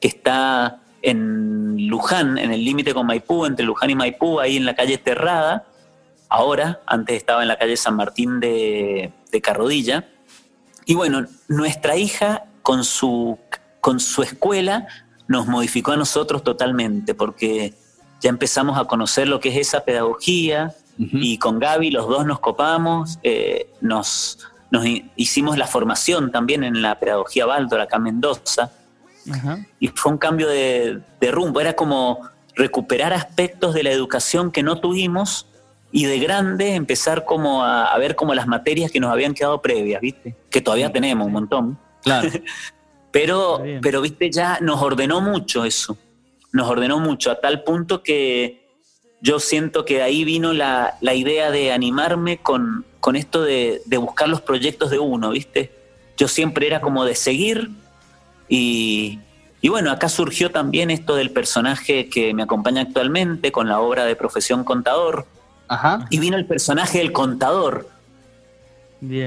[0.00, 4.64] que está en Luján, en el límite con Maipú, entre Luján y Maipú, ahí en
[4.64, 5.66] la calle Terrada
[6.28, 10.08] ahora, antes estaba en la calle San Martín de, Carrodilla.
[10.86, 13.38] Y bueno, nuestra hija con su,
[13.80, 14.86] con su escuela
[15.28, 17.74] nos modificó a nosotros totalmente, porque
[18.20, 22.40] ya empezamos a conocer lo que es esa pedagogía y con Gaby los dos nos
[22.40, 24.38] copamos, eh, nos,
[24.70, 24.84] nos
[25.16, 28.70] hicimos la formación también en la pedagogía Baldor acá en Mendoza.
[29.80, 32.20] Y fue un cambio de, de rumbo, era como
[32.54, 35.46] recuperar aspectos de la educación que no tuvimos
[35.92, 40.00] y de grande empezar como a, ver como las materias que nos habían quedado previas,
[40.00, 40.36] ¿viste?
[40.50, 41.78] Que todavía tenemos un montón.
[42.02, 42.28] Claro.
[43.12, 44.30] pero, pero, ¿viste?
[44.30, 45.96] Ya nos ordenó mucho eso.
[46.52, 48.66] Nos ordenó mucho, a tal punto que
[49.20, 54.28] yo siento que ahí vino la, idea de animarme con, con esto de, de, buscar
[54.28, 55.70] los proyectos de uno, ¿viste?
[56.16, 57.70] Yo siempre era como de seguir
[58.48, 59.20] y,
[59.60, 64.06] y bueno, acá surgió también esto del personaje que me acompaña actualmente con la obra
[64.06, 65.24] de Profesión Contador,
[66.10, 67.88] y vino el personaje del contador,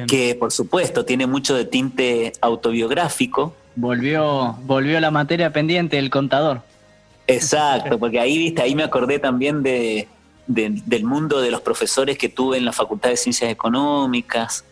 [0.10, 3.56] que por supuesto tiene mucho de tinte autobiográfico.
[3.78, 6.64] Volvió, volvió la materia pendiente del contador.
[7.28, 10.10] Exacto, porque ahí, viste, ahí me acordé también de,
[10.50, 14.66] del mundo de los profesores que tuve en la Facultad de Ciencias Económicas,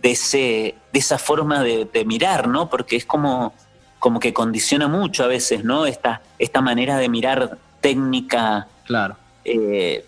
[0.00, 2.70] de, ese, de esa forma de, mirar, ¿no?
[2.70, 3.52] Porque es como,
[3.98, 5.86] como que condiciona mucho a veces, ¿no?
[5.86, 8.68] Esta, esta manera de mirar técnica.
[8.86, 9.16] Claro.
[9.44, 10.04] Eh,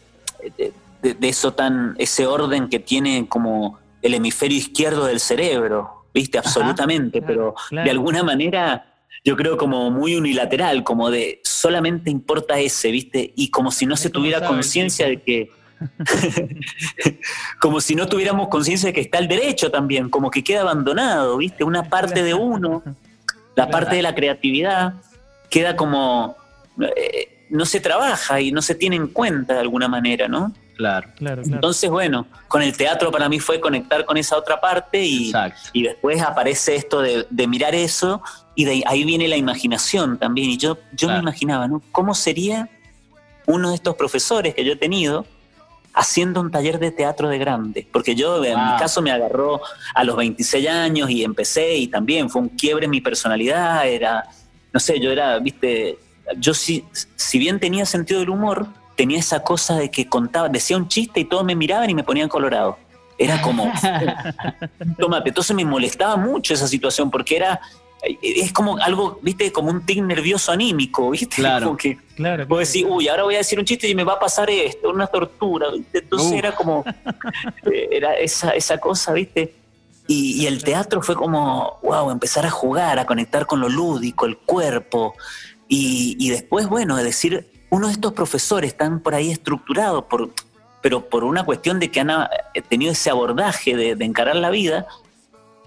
[1.02, 6.38] de, eso tan, ese orden que tiene como el hemisferio izquierdo del cerebro, ¿viste?
[6.38, 8.86] Absolutamente, pero de alguna manera
[9.24, 13.32] yo creo como muy unilateral, como de solamente importa ese, ¿viste?
[13.34, 15.50] Y como si no se tuviera conciencia de que...
[17.60, 21.38] como si no tuviéramos conciencia de que está el derecho también, como que queda abandonado,
[21.38, 21.64] ¿viste?
[21.64, 22.84] Una parte de uno,
[23.56, 24.94] la parte de la creatividad,
[25.50, 26.36] queda como...
[26.80, 30.52] Eh, no se trabaja y no se tiene en cuenta de alguna manera, ¿no?
[30.76, 35.02] Claro, claro, Entonces, bueno, con el teatro para mí fue conectar con esa otra parte
[35.02, 35.32] y,
[35.72, 38.22] y después aparece esto de, mirar eso
[38.54, 40.50] y de ahí viene la imaginación también.
[40.50, 41.82] Y yo, yo me imaginaba, ¿no?
[41.92, 42.68] ¿Cómo sería
[43.46, 45.24] uno de estos profesores que yo he tenido
[45.94, 47.88] haciendo un taller de teatro de grande?
[47.90, 49.62] Porque yo, en mi caso, me agarró
[49.94, 53.88] a los 26 años y empecé y también fue un quiebre en mi personalidad.
[53.88, 54.28] Era,
[54.74, 55.98] no sé, yo era, viste,
[56.36, 60.76] yo si, si bien tenía sentido del humor, tenía esa cosa de que contaba, decía
[60.76, 62.78] un chiste y todos me miraban y me ponían colorado.
[63.18, 63.72] Era como,
[64.98, 65.28] tómate.
[65.28, 67.60] Entonces me molestaba mucho esa situación porque era,
[68.02, 71.36] es como algo, viste, como un tic nervioso anímico, viste.
[71.36, 72.46] Claro, como que, claro.
[72.46, 74.90] Vos decís, uy, ahora voy a decir un chiste y me va a pasar esto,
[74.90, 75.68] una tortura.
[75.92, 76.84] Entonces era como,
[77.90, 79.54] era esa, esa cosa, viste.
[80.08, 84.26] Y, y, el teatro fue como, wow, empezar a jugar, a conectar con lo lúdico,
[84.26, 85.14] el cuerpo.
[85.68, 90.30] Y, y después, bueno, decir, uno de estos profesores están por ahí estructurados, por,
[90.80, 94.86] pero por una cuestión de que han eh, tenido ese abordaje de, encarar la vida,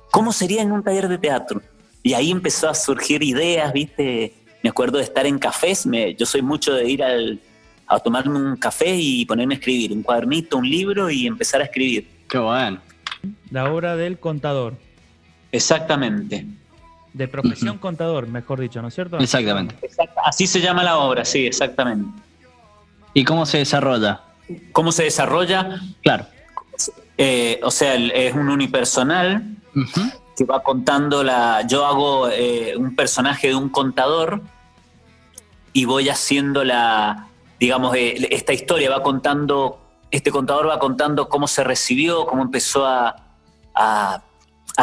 [0.09, 1.61] ¿cómo sería en un taller de teatro?
[2.01, 4.33] Y ahí empezó a surgir ideas, ¿viste?
[4.63, 7.39] Me acuerdo de estar en cafés, me, yo soy mucho de ir al,
[7.85, 11.65] a tomarme un café y ponerme a escribir, un cuadernito, un libro y empezar a
[11.65, 12.07] escribir.
[12.27, 12.79] Qué bueno.
[13.51, 14.73] La obra del contador.
[15.51, 16.45] Exactamente.
[17.13, 19.17] De profesión contador, mejor dicho, ¿no es cierto?
[19.17, 19.75] Exactamente.
[20.23, 22.09] Así se llama la obra, sí, exactamente.
[23.13, 24.21] ¿Y cómo se desarrolla?
[24.71, 25.81] ¿Cómo se desarrolla?
[26.03, 26.27] Claro.
[27.17, 29.43] Eh, o sea, es un unipersonal
[30.37, 31.65] que va contando la.
[31.67, 34.41] Yo hago eh, un personaje de un contador
[35.73, 37.27] y voy haciendo la.
[37.59, 39.81] Digamos, eh, esta historia va contando.
[40.11, 43.29] Este contador va contando cómo se recibió, cómo empezó a
[43.79, 44.21] a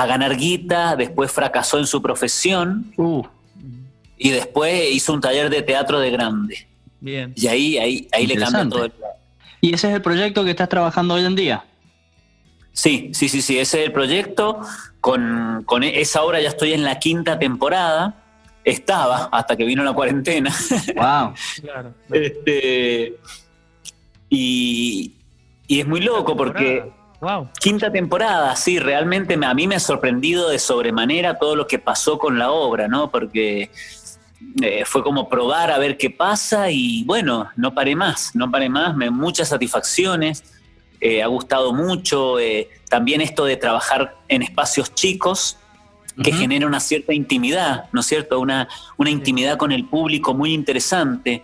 [0.04, 3.24] ganar guita, después fracasó en su profesión uh.
[4.18, 6.66] y después hizo un taller de teatro de grande.
[7.00, 7.32] Bien.
[7.34, 8.92] Y ahí, ahí, ahí le cambia todo el
[9.60, 11.64] ¿Y ese es el proyecto que estás trabajando hoy en día?
[12.72, 14.60] Sí, sí, sí, sí, ese es el proyecto.
[15.00, 18.22] Con, con esa obra ya estoy en la quinta temporada.
[18.64, 20.54] Estaba hasta que vino la cuarentena.
[20.94, 21.34] Wow.
[22.10, 23.16] Este,
[24.28, 25.14] Y,
[25.66, 26.84] y es muy loco porque
[27.60, 32.18] quinta temporada, sí, realmente a mí me ha sorprendido de sobremanera todo lo que pasó
[32.18, 33.10] con la obra, ¿no?
[33.10, 33.70] Porque
[34.62, 38.68] eh, fue como probar a ver qué pasa y bueno, no paré más, no paré
[38.68, 40.44] más, me, muchas satisfacciones,
[41.00, 45.58] eh, ha gustado mucho, eh, también esto de trabajar en espacios chicos
[46.22, 48.40] que genera una cierta intimidad, ¿no es cierto?
[48.40, 51.42] Una, una intimidad con el público muy interesante.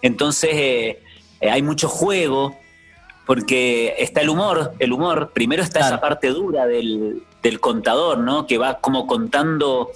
[0.00, 0.96] Entonces
[1.42, 2.56] hay mucho juego,
[3.28, 8.46] porque está el humor, el humor, primero está esa parte dura del, del, contador, ¿no?
[8.46, 9.90] Que va como contando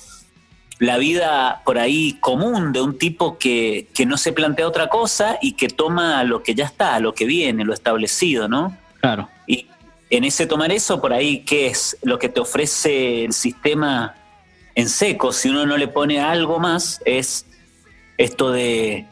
[0.78, 5.38] la vida por ahí común de un tipo que, que, no se plantea otra cosa
[5.40, 8.76] y que toma lo que ya está, lo que viene, lo establecido, ¿no?
[9.00, 9.30] Claro.
[9.46, 9.66] Y
[10.10, 14.14] en ese tomar eso, por ahí, ¿qué es lo que te ofrece el sistema
[14.74, 15.32] en seco?
[15.32, 17.46] Si uno no le pone algo más, es
[18.18, 19.06] esto de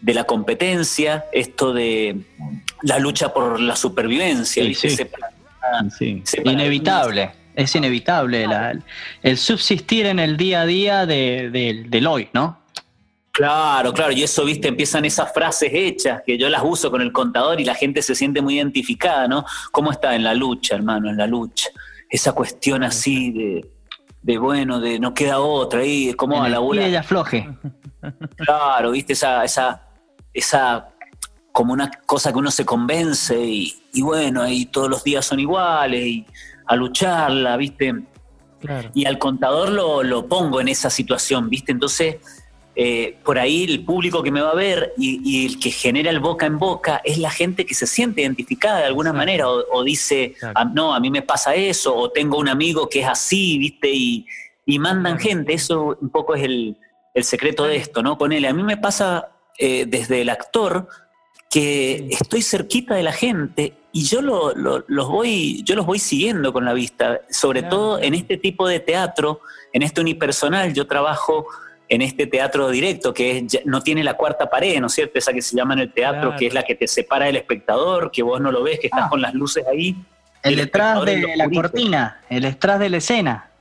[0.00, 2.20] de la competencia, esto de
[2.82, 4.64] la lucha por la supervivencia.
[6.44, 8.46] Inevitable, es inevitable
[9.22, 12.60] el subsistir en el día a día de, del hoy, ¿no?
[13.32, 17.12] Claro, claro, y eso, viste, empiezan esas frases hechas que yo las uso con el
[17.12, 19.46] contador y la gente se siente muy identificada, ¿no?
[19.70, 21.70] ¿Cómo está en la lucha, hermano, en la lucha?
[22.10, 23.66] Esa cuestión así de,
[24.20, 27.48] de bueno, de no queda otra, ahí como a la Y ella floje.
[28.36, 29.82] Claro, viste, esa, esa,
[30.32, 30.88] esa
[31.52, 36.04] como una cosa que uno se convence y, bueno, ahí todos los días son iguales
[36.04, 36.26] y
[36.66, 37.94] a lucharla, ¿viste?
[38.94, 41.72] Y al contador lo, lo, pongo en esa situación, ¿viste?
[41.72, 42.16] Entonces,
[42.74, 46.20] eh, por ahí el público que me va a ver y, el que genera el
[46.20, 50.34] boca en boca es la gente que se siente identificada de alguna manera o, dice,
[50.54, 53.90] ah, no, a mí me pasa eso, o tengo un amigo que es así, ¿viste?
[53.90, 54.26] Y,
[54.64, 56.78] y mandan gente, eso un poco es el,
[57.14, 58.16] el secreto de esto, ¿no?
[58.18, 60.88] Ponele, a mí me pasa eh, desde el actor
[61.50, 66.50] que estoy cerquita de la gente y yo lo, los voy yo los voy siguiendo
[66.50, 69.40] con la vista sobre todo en este tipo de teatro
[69.74, 70.72] en este unipersonal.
[70.72, 71.46] Yo trabajo
[71.90, 75.42] en este teatro directo que no tiene la cuarta pared no es cierto esa que
[75.42, 78.40] se llama en el teatro que es la que te separa del espectador que vos
[78.40, 79.08] no lo ves que estás ah.
[79.10, 79.94] con las luces ahí
[80.42, 83.51] el, detrás de la cortina el detrás de la escena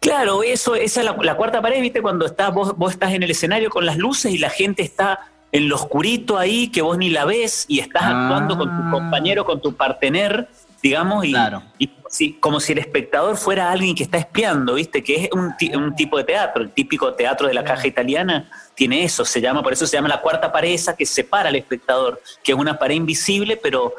[0.00, 2.00] Claro, eso, esa es la, cuarta pared, ¿viste?
[2.00, 5.28] Cuando estás, vos, vos estás en el escenario con las luces y la gente está
[5.50, 8.90] en lo oscurito ahí, que vos ni la ves, y estás actuando con tu ah.
[8.92, 10.48] compañero, con tu partener,
[10.82, 11.34] digamos, y,
[11.78, 15.02] y como si el espectador fuera alguien que está espiando, ¿viste?
[15.02, 19.02] Que es un, un tipo de teatro, el típico teatro de la caja italiana tiene
[19.02, 22.22] eso, se llama, por eso se llama la cuarta pared esa que separa al espectador,
[22.44, 23.94] que es una pared invisible, pero,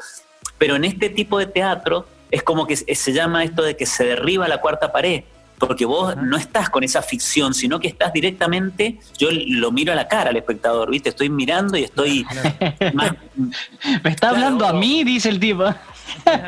[0.56, 4.04] pero en este tipo de teatro es como que se llama esto de que se
[4.04, 5.24] derriba la cuarta pared
[5.60, 9.94] porque vos no estás con esa ficción, sino que estás directamente, yo lo miro a
[9.94, 11.10] la cara al espectador, ¿viste?
[11.10, 12.26] Estoy mirando y estoy...
[14.02, 15.64] Me está hablando a mí, dice el tipo.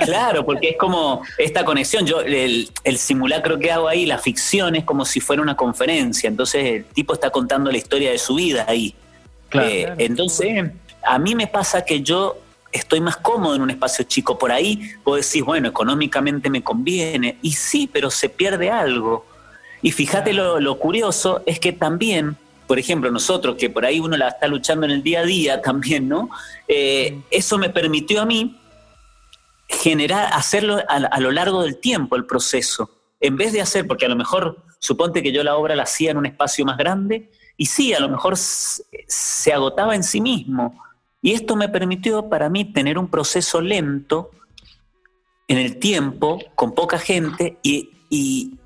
[0.05, 2.07] Claro, porque es como esta conexión.
[2.07, 6.29] Yo el, simulacro que hago ahí, la ficción es como si fuera una conferencia.
[6.29, 8.95] Entonces el tipo está contando la historia de su vida ahí.
[9.53, 10.71] Eh, entonces
[11.03, 12.42] a mí me pasa que yo
[12.73, 14.39] estoy más cómodo en un espacio chico.
[14.39, 17.39] Por ahí vos decís, bueno, económicamente me conviene.
[17.43, 19.27] Y sí, pero se pierde algo.
[19.83, 24.29] Y fíjate lo, curioso es que también, por ejemplo, nosotros que por ahí uno la
[24.29, 26.31] está luchando en el día a día también, ¿no?
[26.67, 28.59] Eh, eso me permitió a mí
[29.69, 32.91] generar, hacerlo a, lo largo del tiempo, el proceso.
[33.21, 36.11] En vez de hacer, porque a lo mejor, suponte que yo la obra la hacía
[36.11, 40.83] en un espacio más grande, y sí, a lo mejor se agotaba en sí mismo
[41.23, 44.33] y esto me permitió para mí tener un proceso lento
[45.47, 47.89] en el tiempo, con poca gente, y,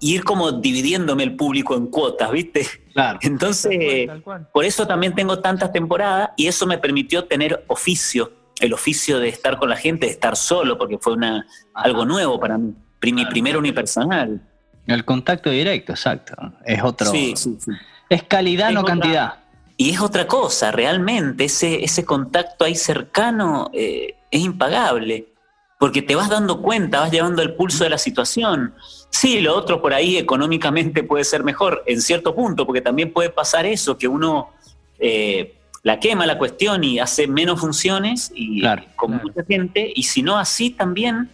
[0.01, 2.67] ir como dividiéndome el público en cuotas, ¿viste?
[2.93, 3.21] Claro.
[3.23, 4.11] Entonces,
[4.53, 9.29] por eso también tengo tantas temporadas y eso me permitió tener oficio, el oficio de
[9.29, 12.75] estar con la gente, de estar solo, porque fue una, algo nuevo para mí,
[13.13, 14.41] mi primer unipersonal.
[14.87, 16.35] El contacto directo, exacto.
[16.65, 17.09] Es otro.
[17.09, 17.71] Sí, sí, sí.
[18.09, 19.46] Es calidad, no cantidad.
[19.77, 25.29] Y es otra cosa, realmente, ese, ese contacto ahí cercano eh, es impagable,
[25.79, 28.75] porque te vas dando cuenta, vas llevando el pulso de la situación.
[29.11, 33.29] Sí, lo otro por ahí económicamente puede ser mejor, en cierto punto, porque también puede
[33.29, 34.51] pasar eso, que uno
[34.99, 38.63] eh, la quema la cuestión y hace menos funciones y
[38.97, 41.31] con mucha gente, y si no así también,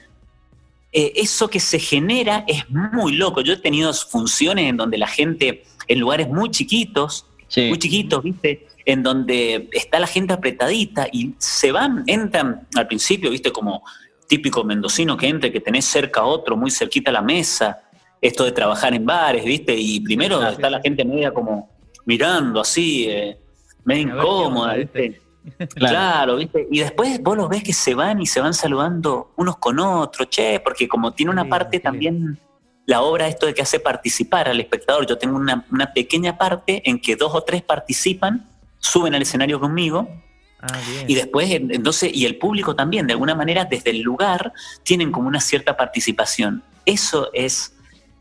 [0.93, 3.41] eh, eso que se genera es muy loco.
[3.41, 7.25] Yo he tenido funciones en donde la gente, en lugares muy chiquitos,
[7.57, 8.67] muy chiquitos, ¿viste?
[8.85, 13.53] En donde está la gente apretadita y se van, entran al principio, ¿viste?
[13.53, 13.83] Como
[14.27, 17.83] típico mendocino que entre, que tenés cerca a otro, muy cerquita a la mesa,
[18.21, 19.75] esto de trabajar en bares, ¿viste?
[19.77, 21.71] Y primero está la gente media como
[22.05, 23.39] mirando así, eh,
[23.85, 25.21] medio incómoda, ¿viste?
[25.75, 26.37] Claro.
[26.37, 26.69] ¿viste?
[26.71, 30.31] Y después vos los ves que se van y se van saludando unos con otros,
[30.31, 32.39] che, porque como tiene una parte también
[32.93, 35.07] la obra esto de que hace participar al espectador.
[35.07, 38.47] Yo tengo una, pequeña parte en que dos o tres participan,
[38.81, 40.09] suben al escenario conmigo.
[40.61, 45.11] Ah, y después, entonces, y el público también, de alguna manera, desde el lugar, tienen
[45.11, 46.63] como una cierta participación.
[46.85, 47.73] Eso es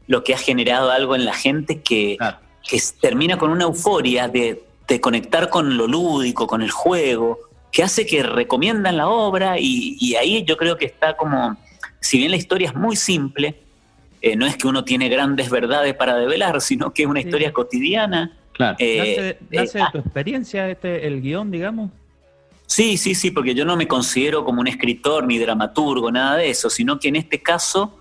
[0.08, 2.18] lo que ha generado algo en la gente que,
[2.64, 7.40] que termina con una euforia de, de, conectar con lo lúdico, con el juego,
[7.74, 11.58] que hace que recomiendan la obra y, y ahí yo creo que está como,
[12.00, 13.60] si bien la historia es muy simple,
[14.22, 17.52] eh, no es que uno tiene grandes verdades para develar, sino que es una historia
[17.52, 18.38] cotidiana.
[18.54, 18.76] Claro.
[18.80, 21.90] Eh, ¿Nace, de eh, tu experiencia este, el guion, digamos?
[22.68, 26.52] Sí, sí, sí, porque yo no me considero como un escritor ni dramaturgo, nada de
[26.52, 27.98] eso, sino que en este caso,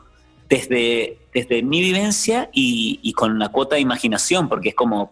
[0.49, 5.11] desde, desde mi vivencia y, con la cuota de imaginación, porque es como,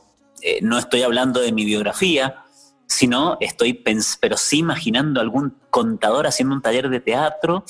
[0.60, 2.44] no estoy hablando de mi biografía,
[2.86, 3.72] sino estoy,
[4.20, 7.64] pero sí imaginando algún contador haciendo un taller de teatro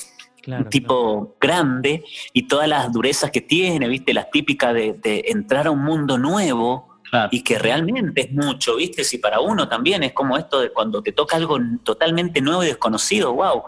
[0.57, 4.13] un tipo grande y todas las durezas que tiene, ¿viste?
[4.13, 6.87] Las típicas de, entrar a un mundo nuevo
[7.31, 9.03] y que realmente es mucho, ¿viste?
[9.03, 12.67] Si para uno también es como esto de cuando te toca algo totalmente nuevo y
[12.67, 13.63] desconocido, wow.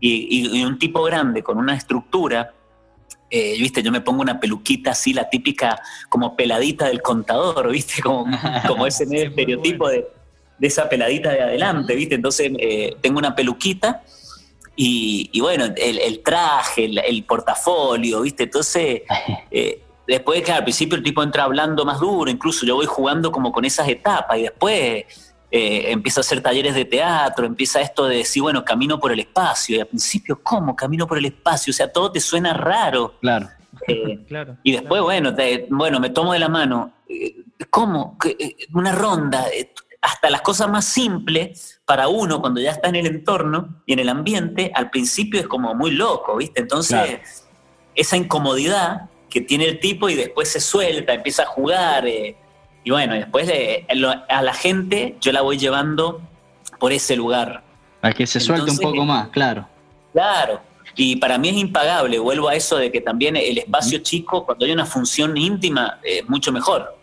[0.00, 2.52] Y, un tipo grande con una estructura,
[3.30, 3.82] eh, ¿viste?
[3.82, 8.02] Yo me pongo una peluquita así, la típica como peladita del contador, ¿viste?
[8.02, 8.26] Como,
[8.66, 10.06] como ese estereotipo de,
[10.60, 12.14] esa peladita de adelante, ¿viste?
[12.14, 14.02] Entonces eh, tengo una peluquita
[14.76, 18.44] y, bueno, el, traje, el, portafolio, ¿viste?
[18.44, 19.02] Entonces,
[19.50, 23.32] eh, después, que al principio el tipo entra hablando más duro, incluso yo voy jugando
[23.32, 25.04] como con esas etapas y después
[25.50, 29.20] eh, empieza a hacer talleres de teatro, empieza esto de decir, bueno, camino por el
[29.20, 29.76] espacio.
[29.76, 30.76] Y al principio, ¿cómo?
[30.76, 31.70] Camino por el espacio.
[31.70, 33.14] O sea, todo te suena raro.
[33.20, 33.48] Claro.
[33.88, 35.34] Eh, claro y después, bueno,
[35.70, 36.92] bueno, me tomo de la mano.
[37.70, 38.18] ¿Cómo?
[38.74, 39.46] Una ronda
[40.02, 44.00] hasta las cosas más simples, para uno cuando ya está en el entorno y en
[44.00, 46.60] el ambiente, al principio es como muy loco, ¿viste?
[46.60, 47.46] Entonces,
[47.94, 52.36] esa incomodidad que tiene el tipo y después se suelta, empieza a jugar, eh,
[52.82, 53.50] y bueno, después
[54.28, 56.20] a la gente yo la voy llevando
[56.80, 57.62] por ese lugar.
[58.00, 59.68] Para que se suelte un poco más, claro.
[60.12, 60.60] Claro,
[60.96, 64.64] y para mí es impagable, vuelvo a eso de que también el espacio chico, cuando
[64.64, 66.95] hay una función íntima, es mucho mejor.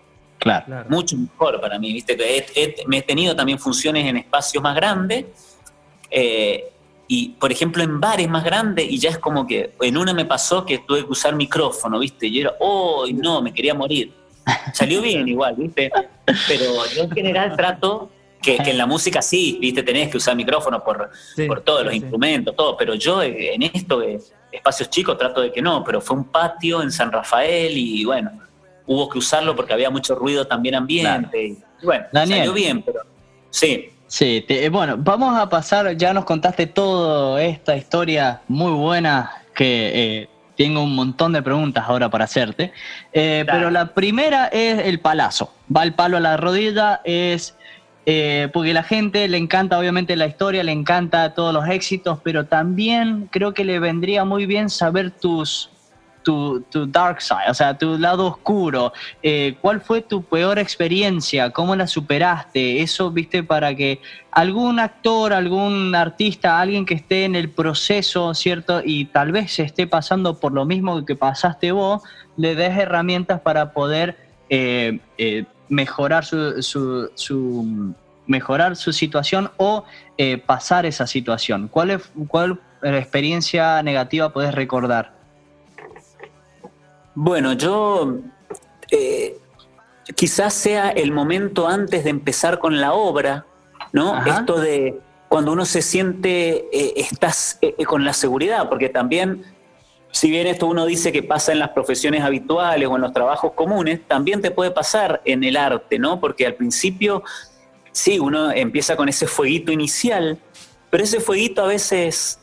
[0.43, 0.85] Claro.
[0.89, 2.17] Mucho mejor para mí, ¿viste?
[2.87, 5.25] me he tenido también funciones en espacios más grandes.
[6.11, 6.65] Eh,
[7.07, 10.25] y, por ejemplo, en bares más grandes, y ya es como que en una me
[10.25, 12.27] pasó que tuve que usar micrófono, ¿viste?
[12.27, 14.11] Y era, oh, no, me quería morir.
[14.73, 15.89] Salió bien igual, ¿viste?
[16.47, 18.09] Pero yo en general trato
[18.41, 19.81] que, en la música sí, ¿viste?
[19.83, 21.09] Tenés que usar micrófono por,
[21.47, 22.75] por todos los instrumentos, todo.
[22.75, 24.01] Pero yo en esto,
[24.51, 25.83] espacios chicos, trato de que no.
[25.85, 28.31] Pero fue un patio en San Rafael y bueno,
[28.86, 31.57] hubo que usarlo porque había mucho ruido también ambiente.
[31.81, 33.01] bueno, salió bien, pero
[33.49, 33.89] sí.
[34.07, 39.91] Sí, eh, bueno, vamos a pasar, ya nos contaste toda esta historia muy buena que
[40.21, 42.71] eh, tengo un montón de preguntas ahora para hacerte,
[43.11, 47.55] eh, pero la primera es el palazo, va el palo a la rodilla, es
[48.53, 53.29] porque la gente le encanta obviamente la historia, le encanta todos los éxitos, pero también
[53.31, 55.71] creo que le vendría muy bien saber tus
[56.24, 58.93] tu, dark side, o sea, tu lado oscuro.
[59.21, 61.51] Eh, ¿Cuál fue tu peor experiencia?
[61.51, 62.82] ¿Cómo la superaste?
[62.82, 63.99] Eso, viste, para que
[64.32, 68.82] algún actor, algún artista, alguien que esté en el proceso, ¿cierto?
[68.84, 72.01] Y tal vez se esté pasando por lo mismo que pasaste vos,
[72.38, 74.17] le des herramientas para poder
[74.49, 77.93] eh, eh, mejorar su,
[78.26, 79.84] mejorar su situación o
[80.45, 81.67] pasar esa situación.
[81.67, 85.12] ¿Cuál, es, ¿Cuál experiencia negativa puedes recordar?
[87.16, 88.18] Bueno, yo
[88.89, 89.38] eh,
[90.16, 93.45] quizás sea el momento antes de empezar con la obra,
[93.91, 94.26] ¿no?
[94.26, 94.99] Esto de
[95.30, 99.43] cuando uno se siente, eh, estás eh, con la seguridad, porque también,
[100.11, 103.53] si bien esto uno dice que pasa en las profesiones habituales o en los trabajos
[103.53, 106.20] comunes, también te puede pasar en el arte, ¿no?
[106.20, 107.24] Porque al principio,
[107.91, 110.39] sí, uno empieza con ese fueguito inicial,
[110.89, 112.39] pero ese fueguito a veces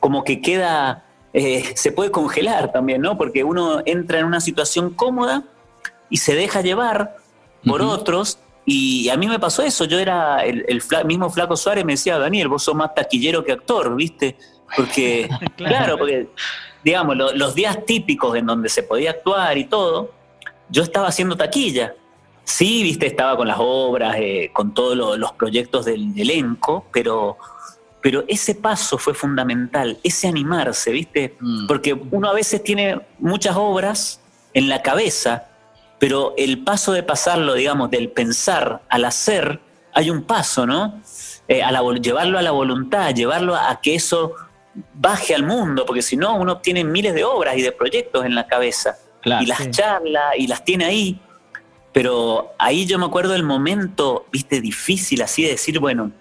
[0.00, 1.04] como que queda
[1.36, 3.18] eh, se puede congelar también, ¿no?
[3.18, 5.42] Porque uno entra en una situación cómoda
[6.08, 7.16] y se deja llevar
[7.66, 8.38] por otros.
[8.64, 12.48] Y a mí me pasó eso, yo era el, mismo Flaco Suárez me decía, Daniel,
[12.48, 14.36] vos sos más taquillero que actor, ¿viste?
[14.76, 15.98] Porque, claro.
[15.98, 16.28] porque,
[16.84, 20.12] digamos, los días típicos en donde se podía actuar y todo,
[20.70, 21.96] yo estaba haciendo taquilla.
[22.44, 27.38] Sí, viste, estaba con las obras, eh, con todos los proyectos del elenco, pero
[28.04, 31.38] pero ese paso fue fundamental, ese animarse, ¿viste?
[31.40, 31.66] Mm.
[31.66, 34.20] Porque uno a veces tiene muchas obras
[34.52, 35.48] en la cabeza,
[35.98, 39.58] pero el paso de pasarlo, digamos, del pensar al hacer,
[39.94, 41.00] hay un paso, ¿no?
[41.48, 44.34] eh, a la, llevarlo a la voluntad, llevarlo a que eso
[44.92, 48.34] baje al mundo, porque si no uno tiene miles de obras y de proyectos en
[48.34, 48.98] la cabeza.
[49.24, 51.18] y las charla y las tiene ahí.
[51.94, 56.12] Pero ahí yo me acuerdo del momento, viste, difícil así de decir, bueno,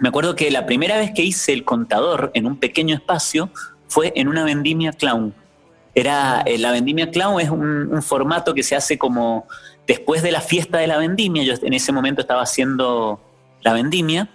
[0.00, 3.50] me acuerdo que la primera vez que hice el contador en un pequeño espacio
[3.86, 5.34] fue en una vendimia clown.
[5.94, 9.46] Era, eh, la vendimia clown es un, formato que se hace como
[9.86, 11.42] después de la fiesta de la vendimia.
[11.42, 13.20] Yo en ese momento estaba haciendo
[13.60, 14.30] la vendimia.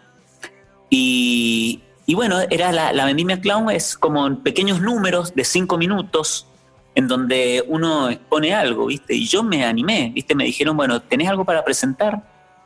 [0.90, 1.82] Y,
[2.14, 6.46] bueno, era la, la, vendimia clown es como pequeños números de cinco minutos
[6.94, 9.16] en donde uno expone algo, ¿viste?
[9.16, 10.36] Y yo me animé, ¿viste?
[10.36, 12.22] Me dijeron, bueno, ¿tenés algo para presentar?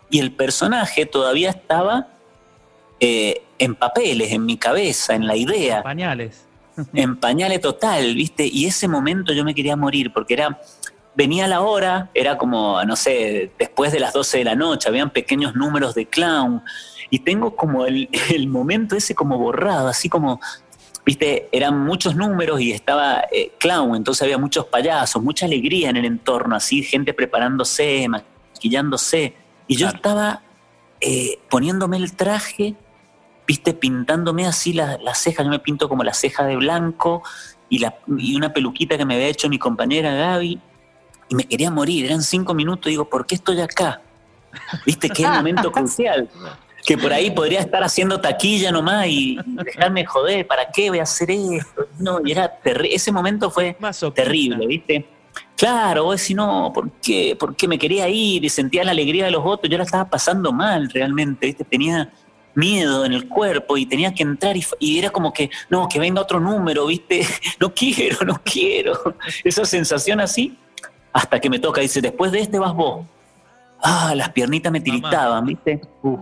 [0.10, 2.19] Y el personaje todavía estaba
[3.00, 5.78] eh, en papeles, en mi cabeza, en la idea.
[5.78, 6.46] En pañales.
[6.94, 8.46] en pañales total, ¿viste?
[8.46, 10.60] Y ese momento yo me quería morir porque era,
[11.16, 15.10] venía la hora, era como, no sé, después de las 12 de la noche, habían
[15.10, 16.62] pequeños números de clown
[17.10, 20.40] y tengo como el, momento ese como borrado, así como,
[21.06, 25.98] viste, eran muchos números y estaba eh, clown, entonces había muchos payasos, mucha alegría en
[25.98, 29.34] el entorno, así, gente preparándose, maquillándose,
[29.68, 30.42] y yo estaba
[31.02, 32.76] eh, poniéndome el traje
[33.50, 37.24] viste, pintándome así las la cejas, yo me pinto como la ceja de blanco
[37.68, 40.60] y, la, y una peluquita que me había hecho mi compañera Gaby,
[41.30, 44.04] y me quería morir, eran cinco minutos, digo, ¿por qué estoy acá?
[44.86, 46.30] Viste que es un momento crucial,
[46.86, 51.04] que por ahí podría estar haciendo taquilla nomás y dejarme joder, ¿para qué voy a
[51.04, 51.88] hacer esto?
[51.98, 53.76] No, y era ese momento fue
[54.14, 55.10] terrible, ¿viste?
[55.58, 57.36] Claro, vos decís, no, ¿por qué?
[57.36, 58.46] ¿Por qué me quería ir?
[58.46, 61.64] Y sentía la alegría de los votos, yo la estaba pasando mal realmente, ¿viste?
[61.64, 62.12] Tenía
[62.56, 66.22] miedo en el cuerpo y tenía que entrar y, era como que, no, que venga
[66.22, 67.26] otro número, ¿viste?
[67.60, 69.16] No quiero, no quiero.
[69.44, 70.58] Esa sensación así,
[71.14, 73.06] hasta que me toca, dice, después de este vas vos.
[73.82, 75.82] Ah, las piernitas me tiritaban, ¿viste?
[76.04, 76.20] Uh.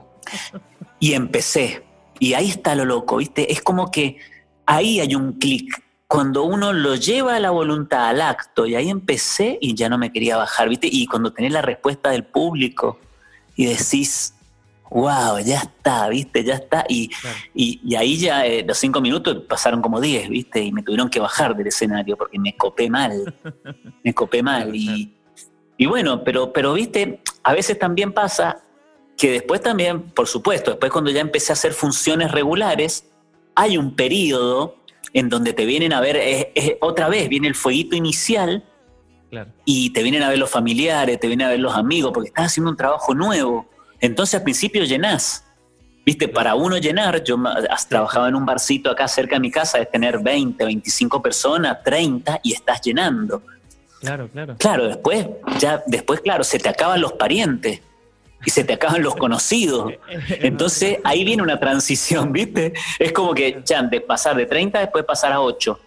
[1.00, 1.84] Y empecé.
[2.20, 3.52] Y ahí está lo loco, ¿viste?
[3.52, 4.18] Es como que
[4.66, 5.84] ahí hay un clic.
[6.08, 9.98] Cuando uno lo lleva a la voluntad, al acto, y ahí empecé y ya no
[9.98, 10.88] me quería bajar, ¿viste?
[10.90, 13.00] Y cuando tenés la respuesta del público
[13.56, 14.34] y decís,
[14.90, 16.86] wow, ya está, viste, ya está.
[16.88, 17.10] Y,
[17.54, 21.20] y, ahí ya eh, los cinco minutos pasaron como diez, viste, y me tuvieron que
[21.20, 23.36] bajar del escenario porque me copé mal,
[24.04, 24.76] me copé mal.
[24.76, 25.14] Y,
[25.78, 28.64] y bueno, pero, pero viste, a veces también pasa
[29.18, 33.10] que después también, por supuesto, después cuando ya empecé a hacer funciones regulares,
[33.56, 34.76] hay un periodo
[35.14, 38.64] en donde te vienen a ver, otra vez viene el fueguito inicial.
[39.66, 42.46] Y te vienen a ver los familiares, te vienen a ver los amigos, porque estás
[42.46, 43.68] haciendo un trabajo nuevo
[44.00, 45.44] entonces al principio llenás.
[46.06, 47.38] Viste, para uno llenar, yo
[47.90, 52.40] trabajaba en un barcito acá cerca de mi casa, es tener 20, 25 personas, 30
[52.44, 53.44] y estás llenando.
[54.00, 54.56] Claro, claro.
[54.58, 55.28] Claro, después,
[55.60, 57.82] ya, después, claro, se te acaban los parientes
[58.46, 59.94] y se te acaban los conocidos.
[60.30, 62.74] Entonces ahí viene una transición, ¿viste?
[63.00, 65.80] Es como que ya de pasar de 30 después pasar a 8.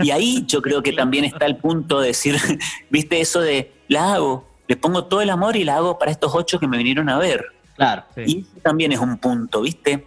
[0.00, 2.36] Y ahí yo creo que también está el punto de decir,
[2.90, 3.20] ¿viste?
[3.20, 6.60] Eso de, la hago, le pongo todo el amor y la hago para estos ocho
[6.60, 7.44] que me vinieron a ver.
[7.74, 8.04] Claro.
[8.24, 10.06] Y también es un punto, ¿viste?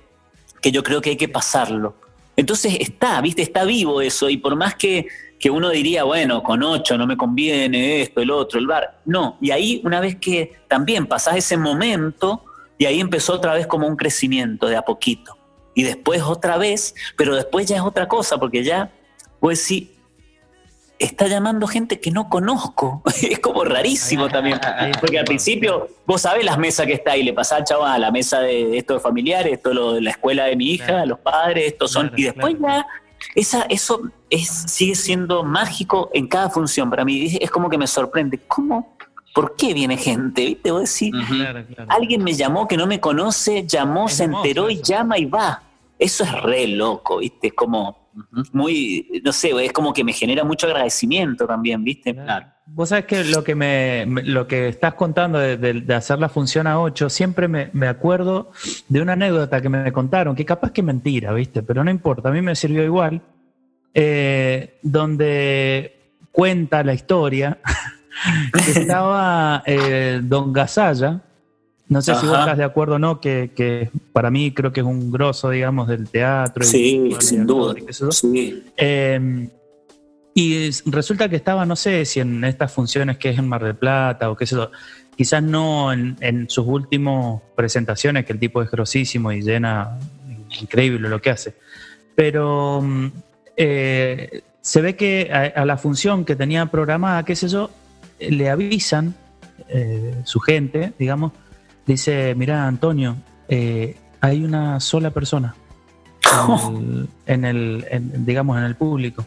[0.61, 1.95] Que yo creo que hay que pasarlo.
[2.37, 3.41] Entonces está, ¿viste?
[3.41, 4.29] Está vivo eso.
[4.29, 8.31] Y por más que, que uno diría, bueno, con ocho no me conviene esto, el
[8.31, 9.01] otro, el bar.
[9.03, 9.37] No.
[9.41, 12.45] Y ahí, una vez que también pasás ese momento,
[12.77, 15.37] y ahí empezó otra vez como un crecimiento de a poquito.
[15.75, 18.93] Y después otra vez, pero después ya es otra cosa, porque ya,
[19.41, 19.92] pues sí,
[21.03, 23.01] está llamando gente que no conozco.
[23.21, 24.59] es como rarísimo también.
[24.99, 27.97] Porque al principio, vos sabés las mesas que está ahí, le pasás al chaval a
[27.99, 31.19] la mesa de esto de familiares, esto lo de la escuela de mi hija, los
[31.19, 32.11] padres, estos son.
[32.15, 32.85] y después ya,
[33.35, 36.89] esa, eso es, sigue siendo mágico en cada función.
[36.89, 38.39] Para mí es como que me sorprende.
[38.47, 38.95] ¿Cómo?
[39.33, 40.45] ¿Por qué viene gente?
[40.45, 40.71] ¿Viste?
[40.71, 41.13] Vos decís,
[41.87, 45.63] alguien me llamó que no me conoce, llamó, se enteró y llama y va.
[45.97, 47.47] Eso es re loco, ¿viste?
[47.47, 48.02] Es como
[48.51, 52.13] muy, no sé, es como que me genera mucho agradecimiento también, ¿viste?
[52.13, 52.47] Claro.
[52.65, 56.79] Vos sabés que lo que me, lo que estás contando de, hacer la función a
[56.79, 58.51] 8, siempre me, acuerdo
[58.87, 61.61] de una anécdota que me contaron, que capaz que mentira, ¿viste?
[61.61, 63.21] Pero no importa, a mí me sirvió igual,
[63.93, 67.59] eh, donde cuenta la historia
[68.53, 71.21] que estaba eh, Don Gasalla,
[71.87, 74.85] no sé si vos estás de acuerdo o no, que, para mí creo que es
[74.85, 76.63] un grosso, digamos, del teatro.
[76.63, 77.75] Sí, sin duda.
[78.77, 79.49] Em,
[80.33, 83.75] y resulta que estaba, no sé si en estas funciones que es en Mar del
[83.75, 84.71] Plata o qué sé yo,
[85.15, 89.99] quizás no en, sus últimas presentaciones, que el tipo es grosísimo y llena,
[90.61, 91.53] increíble lo que hace.
[92.15, 93.11] Pero mm,
[93.57, 97.69] eh, se ve que a, la función que tenía programada, qué sé yo,
[98.19, 99.13] le avisan
[99.67, 101.33] eh, su gente, digamos,
[101.85, 103.17] dice, mira Antonio,
[103.47, 105.55] eh, hay una sola persona
[107.25, 107.85] en el,
[108.25, 109.25] digamos, en el público.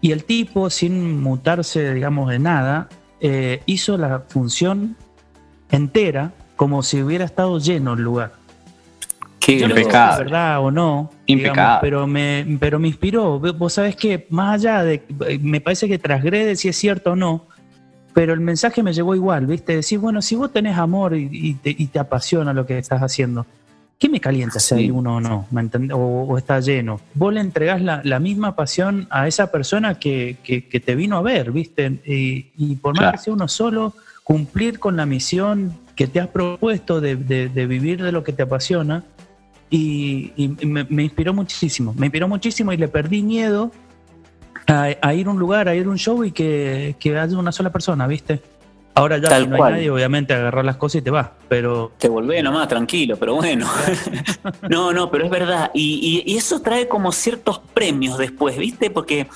[0.00, 2.88] Y el tipo, sin mutarse, digamos, de nada,
[3.20, 4.96] eh, hizo la función
[5.70, 8.32] entera como si hubiera estado lleno el lugar.
[9.40, 13.38] Qué Yo no sé si es verdad o no, digamos, pero me, pero me inspiró.
[13.38, 15.02] Vos sabés que, más allá de,
[15.40, 17.46] me parece que trasgrede si es cierto o no,
[18.16, 19.76] pero el mensaje me llegó igual, ¿viste?
[19.76, 23.44] Decir, bueno, si vos tenés amor y, te, apasiona lo que estás haciendo,
[23.98, 25.46] ¿qué me calienta si hay uno o no?
[25.50, 26.98] ¿me o, o, está lleno.
[27.12, 31.52] Vos le entregás la, misma pasión a esa persona que, que, te vino a ver,
[31.52, 32.00] ¿viste?
[32.06, 33.92] Y, por más que sea uno solo,
[34.24, 38.44] cumplir con la misión que te has propuesto de, de vivir de lo que te
[38.44, 39.04] apasiona,
[39.68, 40.32] y,
[40.64, 43.72] me, inspiró muchísimo, me inspiró muchísimo y le perdí miedo
[44.66, 47.52] a, ir a un lugar, a ir a un show y que, que haya una
[47.52, 48.42] sola persona, ¿viste?
[48.94, 51.92] Ahora ya no hay nadie, obviamente agarrar las cosas y te vas, pero...
[51.98, 53.68] Te volvés nomás, tranquilo, pero bueno.
[54.70, 55.70] no, no, pero es verdad.
[55.74, 58.90] Y, y, eso trae como ciertos premios después, ¿viste?
[58.90, 59.28] Porque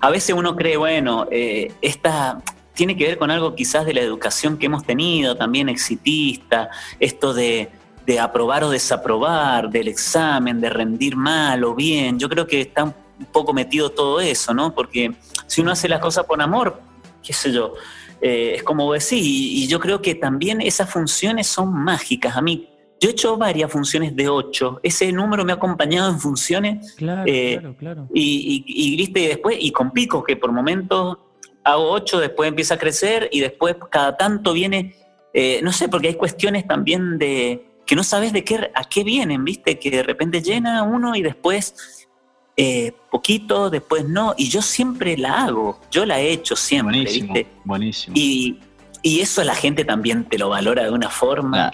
[0.00, 2.42] a veces uno cree, bueno, eh, esta
[2.74, 7.32] tiene que ver con algo quizás de la educación que hemos tenido, también exitista, esto
[7.32, 7.70] de
[8.06, 12.18] de aprobar o desaprobar, del examen, de rendir mal o bien.
[12.18, 14.74] Yo creo que está un poco metido todo eso, ¿no?
[14.74, 15.12] Porque
[15.46, 16.80] si uno hace las cosas por amor,
[17.22, 17.74] qué sé yo,
[18.20, 22.36] eh, es como decir, y, yo creo que también esas funciones son mágicas.
[22.36, 22.68] A mí,
[23.00, 26.94] yo he hecho varias funciones de ocho, ese número me ha acompañado en funciones.
[26.94, 28.08] Claro, eh, claro, claro.
[28.14, 31.18] Y, y, y, después, y con picos, que por momentos
[31.64, 34.94] hago ocho, después empieza a crecer y después cada tanto viene,
[35.32, 39.04] eh, no sé, porque hay cuestiones también de que no sabes de qué, a qué
[39.04, 39.78] vienen, ¿viste?
[39.78, 42.03] Que de repente llena uno y después
[42.56, 44.34] eh, poquito, después no.
[44.36, 47.50] Y yo siempre la hago, yo la he hecho siempre, buenísimo, ¿viste?
[47.64, 48.16] Buenísimo.
[48.16, 48.60] Y,
[49.02, 51.72] y, eso la gente también te lo valora de una forma.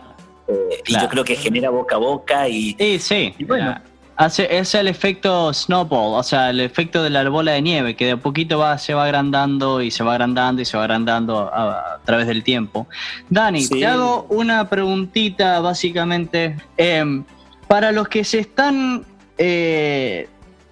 [0.48, 3.44] Eh, y yo creo que genera boca a boca y, sí, sí.
[3.44, 3.80] bueno,
[4.26, 8.12] es el efecto snowball, o sea, el efecto de la bola de nieve, que de
[8.12, 12.00] a poquito va, se va agrandando y se va agrandando y se va agrandando a,
[12.04, 12.86] través del tiempo.
[13.28, 16.56] Dani, te hago una preguntita básicamente.
[16.76, 17.24] Em,
[17.68, 19.04] para los que se están
[19.38, 20.28] eh,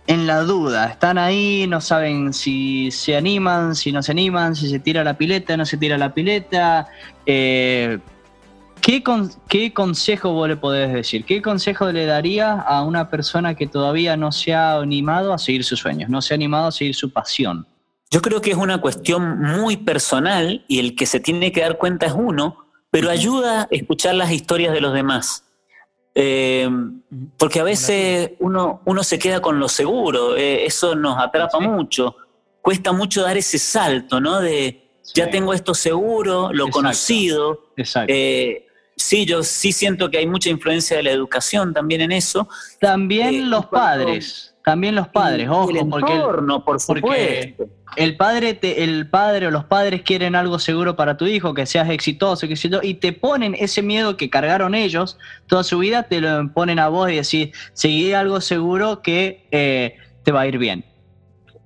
[0.08, 4.70] en la duda, están ahí, no saben si se animan, si no se animan, si
[4.70, 6.88] se tira la pileta, no se tira la pileta.
[7.26, 7.98] Eh,
[8.80, 9.02] ¿Qué,
[9.74, 11.26] consejo vos le podés decir?
[11.26, 15.62] ¿Qué consejo le daría a una persona que todavía no se ha animado a seguir
[15.62, 17.66] sus sueños, no se ha animado a seguir su pasión?
[18.10, 21.76] Yo creo que es una cuestión muy personal y el que se tiene que dar
[21.76, 25.44] cuenta es uno, pero ayuda a escuchar las historias de los demás.
[26.20, 26.68] Eh,
[27.36, 32.16] porque a veces uno, uno se queda con lo seguro, eh, eso nos atrapa mucho.
[32.60, 34.40] Cuesta mucho dar ese salto, ¿no?
[34.40, 37.70] De ya tengo esto seguro, lo conocido.
[37.76, 38.12] Exacto.
[38.12, 38.64] Eh,
[38.98, 42.48] Sí, yo sí siento que hay mucha influencia de la educación también en eso.
[42.80, 47.66] También eh, los padres, también los padres, ojo, el entorno, por supuesto.
[47.96, 51.64] el padre, te, el padre o los padres quieren algo seguro para tu hijo, que
[51.64, 55.16] seas exitoso, que y te ponen ese miedo que cargaron ellos
[55.46, 59.96] toda su vida, te lo ponen a vos y decís, seguí algo seguro que eh,
[60.22, 60.84] te va a ir bien.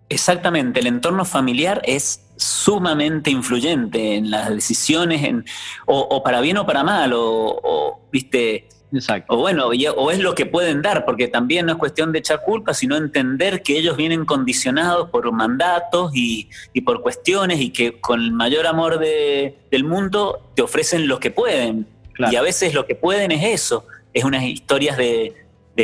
[0.09, 5.45] Exactamente, el entorno familiar es sumamente influyente en las decisiones, en,
[5.87, 9.33] o, para bien o para mal, o, viste, Exacto.
[9.33, 12.43] o bueno, o es lo que pueden dar, porque también no es cuestión de echar
[12.43, 16.51] culpa, sino entender que ellos vienen condicionados por mandatos y,
[16.85, 21.87] por cuestiones y que con el mayor amor del mundo te ofrecen lo que pueden.
[22.31, 25.35] Y a veces lo que pueden es eso, es unas historias de,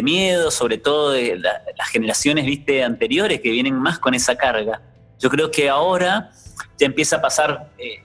[0.03, 4.83] miedo, sobre todo de las generaciones viste anteriores que vienen más con esa carga.
[5.19, 6.31] Yo creo que ahora
[6.79, 8.03] ya empieza a pasar eh,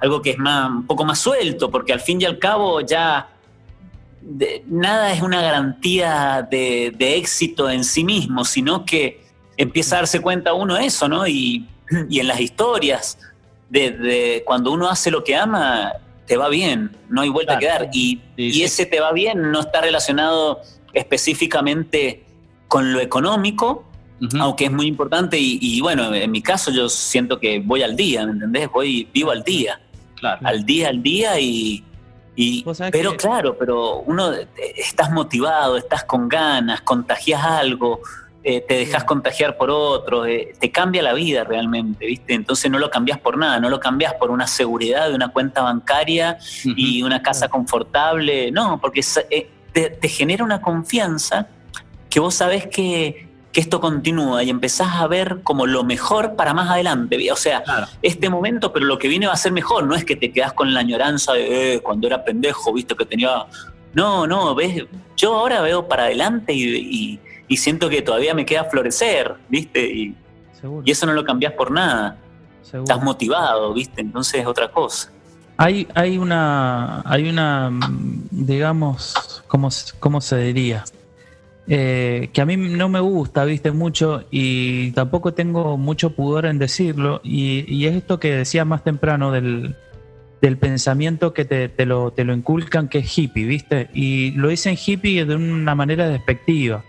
[0.00, 3.28] algo que es más, un poco más suelto, porque al fin y al cabo ya
[4.66, 9.24] nada es una garantía de, éxito en sí mismo, sino que
[9.56, 11.26] empieza a darse cuenta uno de eso, ¿no?
[11.28, 13.16] Y, en las historias,
[13.70, 15.92] de, cuando uno hace lo que ama,
[16.26, 17.90] te va bien, no hay vuelta a quedar.
[17.92, 20.60] Y, y ese te va bien no está relacionado
[20.92, 22.24] específicamente
[22.68, 23.84] con lo económico,
[24.40, 28.24] aunque es muy importante y, bueno, en mi caso yo siento que voy al día,
[28.26, 28.68] ¿me entendés?
[28.72, 29.80] Voy, vivo al día,
[30.22, 31.84] al día, al día y...
[32.92, 38.00] pero claro, pero uno, eh, estás motivado, estás con ganas, contagias algo,
[38.44, 42.34] eh, te dejas contagiar por otro, eh, te cambia la vida realmente, ¿viste?
[42.34, 45.62] Entonces no lo cambias por nada, no lo cambias por una seguridad de una cuenta
[45.62, 49.00] bancaria y una casa confortable, no, porque
[49.72, 51.48] te, te genera una confianza
[52.08, 53.26] que vos sabés que
[53.56, 57.32] que esto continúa y empezás a ver como lo mejor para más adelante.
[57.32, 57.64] O sea,
[58.02, 59.86] este momento, pero lo que viene va a ser mejor.
[59.86, 63.06] No es que te quedas con la añoranza de eh, cuando era pendejo, viste que
[63.06, 63.46] tenía
[63.94, 64.84] No, no, ves,
[65.16, 67.18] yo ahora veo para adelante y,
[67.56, 69.86] siento que todavía me queda florecer, ¿viste?
[69.86, 70.14] Y,
[70.84, 72.18] y eso no lo cambias por nada.
[72.60, 74.02] Estás motivado, ¿viste?
[74.02, 75.10] Entonces es otra cosa.
[75.56, 77.70] Hay, hay una, hay una,
[78.30, 80.84] digamos, ¿cómo, cómo se diría?
[81.68, 86.58] Eh, que a mí no me gusta, viste, mucho y tampoco tengo mucho pudor en
[86.58, 87.20] decirlo.
[87.24, 89.74] Y, es esto que decía más temprano del,
[90.60, 93.90] pensamiento que te, lo, te lo inculcan, que es hippie, viste.
[93.92, 96.84] Y lo dicen hippie de una manera despectiva.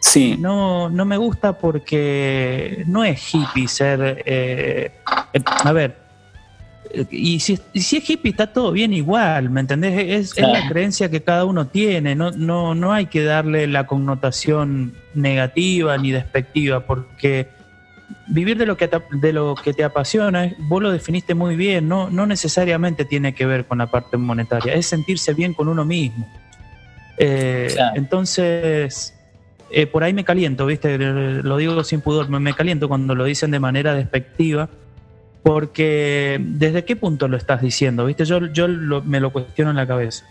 [0.00, 0.36] Sí.
[0.38, 4.22] No, no me gusta porque no es hippie ser.
[4.24, 4.92] Eh,
[5.64, 6.01] a ver,
[7.10, 10.34] y si, si, es hippie está todo bien igual, ¿me entendés?
[10.36, 14.94] Es, la creencia que cada uno tiene, no, no, no hay que darle la connotación
[15.14, 17.48] negativa ni despectiva, porque
[18.28, 21.88] vivir de lo que te, de lo que te apasiona, vos lo definiste muy bien,
[21.88, 25.84] no, no necesariamente tiene que ver con la parte monetaria, es sentirse bien con uno
[25.84, 26.28] mismo.
[27.16, 29.14] Eh, entonces,
[29.70, 30.98] eh, por ahí me caliento, ¿viste?
[30.98, 34.68] Lo digo sin pudor, me caliento cuando lo dicen de manera despectiva
[35.42, 38.06] porque ¿desde qué punto lo estás diciendo?
[38.06, 38.24] ¿Viste?
[38.24, 40.24] Yo, yo me lo cuestiono en la cabeza.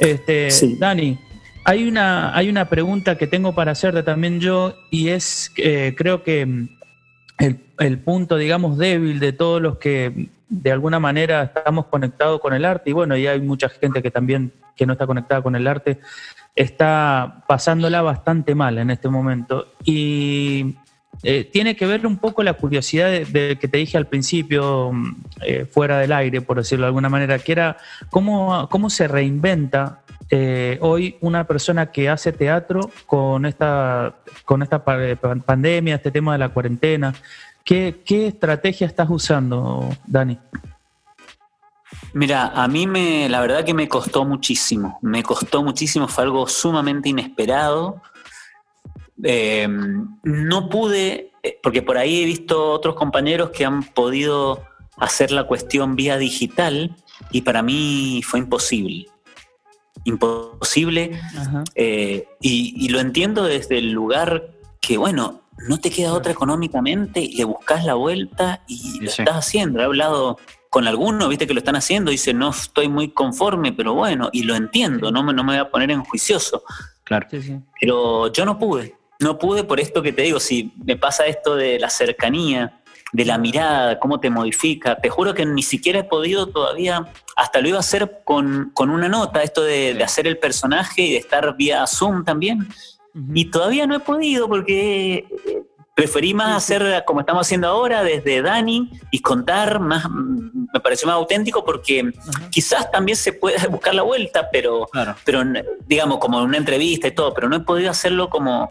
[0.00, 1.18] Este, Dani,
[1.64, 6.22] hay una, hay una pregunta que tengo para hacerte también yo y es, eh, creo
[6.22, 6.68] que mm,
[7.78, 12.64] el, punto, digamos, débil de todos los que de alguna manera estamos conectados con el
[12.64, 15.66] arte y bueno, y hay mucha gente que también que no está conectada con el
[15.66, 15.98] arte
[16.54, 19.74] está pasándola bastante mal en este momento.
[19.84, 20.76] Y
[21.22, 25.16] eh, tiene que ver un poco la curiosidad de, que te dije al principio, mm,
[25.42, 27.76] eh, fuera del aire, por decirlo de alguna manera, que era
[28.10, 34.84] cómo, cómo se reinventa eh, hoy una persona que hace teatro con esta, con esta
[34.84, 37.14] pandemia, este tema de la cuarentena.
[37.64, 40.38] ¿Qué, ¿Qué estrategia estás usando, Dani?
[42.12, 46.46] Mira, a mí me, la verdad que me costó muchísimo, me costó muchísimo, fue algo
[46.46, 48.02] sumamente inesperado.
[49.22, 54.64] Em, no pude, eh, porque por ahí he visto otros compañeros que han podido
[54.96, 56.94] hacer la cuestión vía digital
[57.30, 59.06] y para mí fue imposible.
[60.04, 61.20] Imposible.
[61.74, 67.36] Eh, y, lo entiendo desde el lugar que, bueno, no te queda otra económicamente y
[67.36, 69.80] le buscas la vuelta y lo estás haciendo.
[69.80, 70.38] He hablado
[70.70, 74.44] con algunos, viste que lo están haciendo, dice, no estoy muy conforme, pero bueno, y
[74.44, 76.62] lo entiendo, no, me, no me voy a poner en juicioso.
[77.04, 77.26] Claro.
[77.80, 81.56] Pero yo no pude no pude por esto que te digo, si me pasa esto
[81.56, 82.80] de la cercanía,
[83.12, 87.06] de la mirada, cómo te modifica, te juro que ni siquiera he podido todavía,
[87.36, 91.18] hasta lo iba a hacer con, una nota, esto de, hacer el personaje y de
[91.18, 92.68] estar vía Zoom también,
[93.34, 95.62] y todavía no he podido porque eh,
[95.94, 101.16] preferí más hacer como estamos haciendo ahora desde Dani y contar más, me pareció más
[101.16, 102.12] auténtico porque
[102.50, 104.86] quizás también se puede buscar la vuelta, pero,
[105.24, 105.42] pero
[105.86, 108.68] digamos como una entrevista y todo, pero no he podido hacerlo como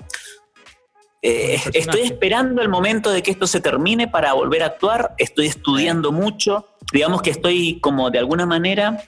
[1.21, 5.47] eh, estoy esperando el momento de que esto se termine para volver a actuar, estoy
[5.47, 9.01] estudiando mucho, digamos que estoy como de alguna manera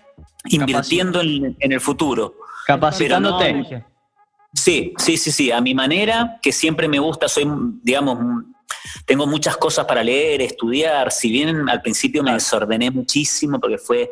[0.46, 2.36] invirtiendo en, el futuro.
[2.66, 3.86] Capacitándote.
[4.54, 7.48] sí, sí, sí, sí, a mi manera, que siempre me gusta, soy,
[7.84, 8.44] digamos,
[9.06, 14.12] tengo muchas cosas para leer, estudiar, si bien al principio me desordené muchísimo porque fue,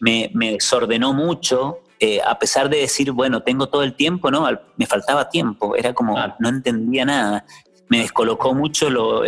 [0.00, 4.48] me, me desordenó mucho, eh, a pesar de decir, bueno, tengo todo el tiempo, ¿no?
[4.76, 7.44] Me faltaba tiempo, era como, no entendía nada.
[7.88, 9.24] Me descolocó mucho lo,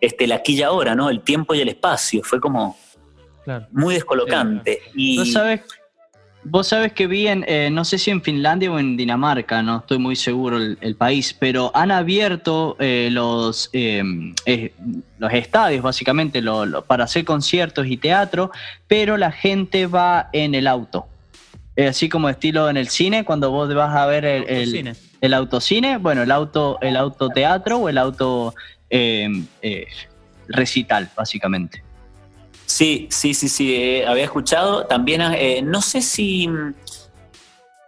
[0.00, 1.10] este, la y ahora, ¿no?
[1.10, 2.76] El tiempo y el espacio, fue como
[3.72, 4.80] muy descolocante.
[4.94, 5.62] y, ¿Vos sabés,
[6.44, 9.78] vos sabés que vi en, eh, no sé si en Finlandia o en Dinamarca, no
[9.78, 13.70] estoy muy seguro el, país, pero han abierto eh, los,
[15.18, 16.40] los estadios, básicamente,
[16.86, 18.52] para hacer conciertos y teatro,
[18.86, 21.08] pero la gente va en el auto
[21.76, 26.22] así como estilo en el cine, cuando vos vas a ver el, el, autocine, bueno,
[26.22, 28.54] el auto, el autoteatro o el auto
[28.88, 29.86] em, eh,
[30.48, 31.82] recital, básicamente.
[32.64, 34.86] Sí, sí, sí, sí, eh, había escuchado.
[34.86, 36.48] También, eh, no sé si,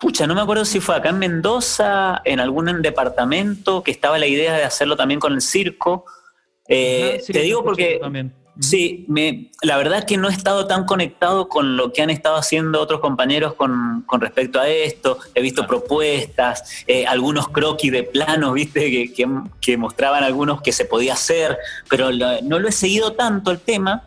[0.00, 4.26] pucha, no me acuerdo si fue acá en Mendoza, en algún departamento, que estaba la
[4.26, 6.04] idea de hacerlo también con el circo.
[6.66, 8.00] te digo porque
[8.60, 12.10] Sí, me, la verdad es que no he estado tan conectado con lo que han
[12.10, 15.18] estado haciendo otros compañeros con, respecto a esto.
[15.34, 21.12] He visto propuestas, eh, algunos croquis de planos, viste, que, mostraban algunos que se podía
[21.12, 21.56] hacer,
[21.88, 24.02] pero no lo he seguido tanto el tema.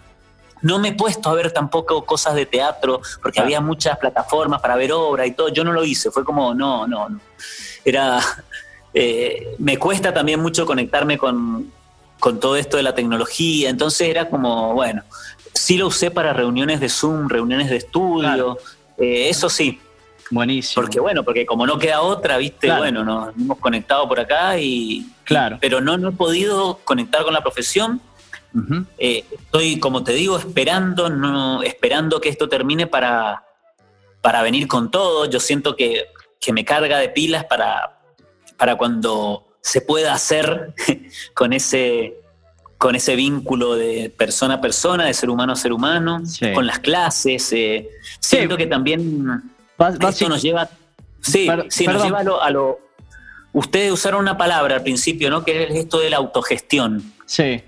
[0.62, 4.76] No me he puesto a ver tampoco cosas de teatro, porque había muchas plataformas para
[4.76, 5.48] ver obra y todo.
[5.48, 7.20] Yo no lo hice, fue como, no, no, no.
[7.86, 8.20] Era.
[8.94, 11.72] Eh, me cuesta también mucho conectarme con,
[12.22, 13.70] con todo esto de la tecnología.
[13.70, 15.04] Entonces era como, bueno,
[15.54, 18.60] sí lo usé para reuniones de Zoom, reuniones de estudio,
[18.98, 19.82] eh, eso sí.
[20.30, 20.84] Buenísimo.
[20.84, 25.12] Porque bueno, porque como no queda otra, viste, bueno, nos hemos conectado por acá y,
[25.26, 25.58] claro.
[25.60, 28.00] pero no, no he podido conectar con la profesión.
[28.98, 33.44] Eh, estoy, como te digo, esperando, no, esperando que esto termine para,
[34.22, 35.26] para venir con todo.
[35.26, 36.06] Yo siento que,
[36.40, 38.00] que me carga de pilas para,
[38.58, 40.74] para cuando se pueda hacer
[41.34, 42.16] con ese
[42.78, 46.24] con ese vínculo de persona a persona, de ser humano a ser humano,
[46.56, 47.54] con las clases.
[47.54, 47.88] Eh,
[48.20, 49.44] siento que también
[50.10, 50.68] esto nos lleva,
[51.22, 52.80] sí, sí nos lleva a lo,
[53.54, 55.44] Ustedes usaron una palabra al principio, ¿no?
[55.44, 57.04] Que es esto de la autogestión.
[57.26, 57.62] Sí.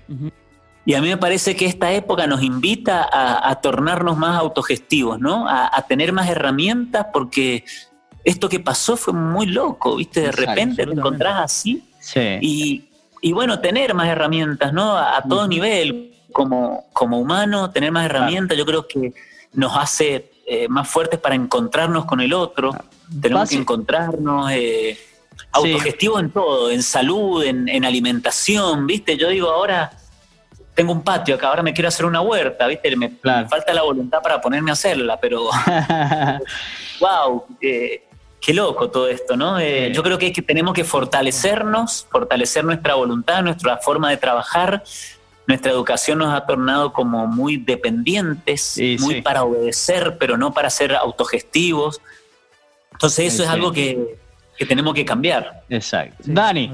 [0.86, 5.46] Y a mí me parece que esta época nos invita a, tornarnos más autogestivos, ¿no?
[5.48, 7.64] A, tener más herramientas, porque
[8.24, 10.22] esto que pasó fue muy loco, ¿viste?
[10.22, 11.84] De repente te encontrás así.
[12.00, 12.88] Sí.
[13.22, 14.96] Y, bueno, tener más herramientas, ¿no?
[14.96, 19.14] A, todo nivel, como, como humano, tener más herramientas, yo creo que
[19.52, 22.72] nos hace eh, más fuertes para encontrarnos con el otro.
[23.20, 24.98] Tenemos que encontrarnos eh,
[25.52, 29.16] autogestivos en todo, en salud, en, alimentación, ¿viste?
[29.16, 29.90] Yo digo, ahora
[30.74, 32.94] tengo un patio acá, ahora me quiero hacer una huerta, ¿viste?
[32.96, 35.44] Me, falta la voluntad para ponerme a hacerla, pero
[37.00, 38.04] wow, eh,
[38.44, 39.58] qué loco todo esto, ¿no?
[39.60, 44.84] Yo creo que, es que tenemos que fortalecernos, fortalecer nuestra voluntad, nuestra forma de trabajar,
[45.46, 50.94] nuestra educación nos ha tornado como muy dependientes, muy para obedecer, pero no para ser
[50.94, 52.00] autogestivos.
[52.92, 54.18] Entonces eso es algo que,
[54.68, 55.62] tenemos que cambiar.
[55.68, 56.22] Exacto.
[56.26, 56.70] Dani,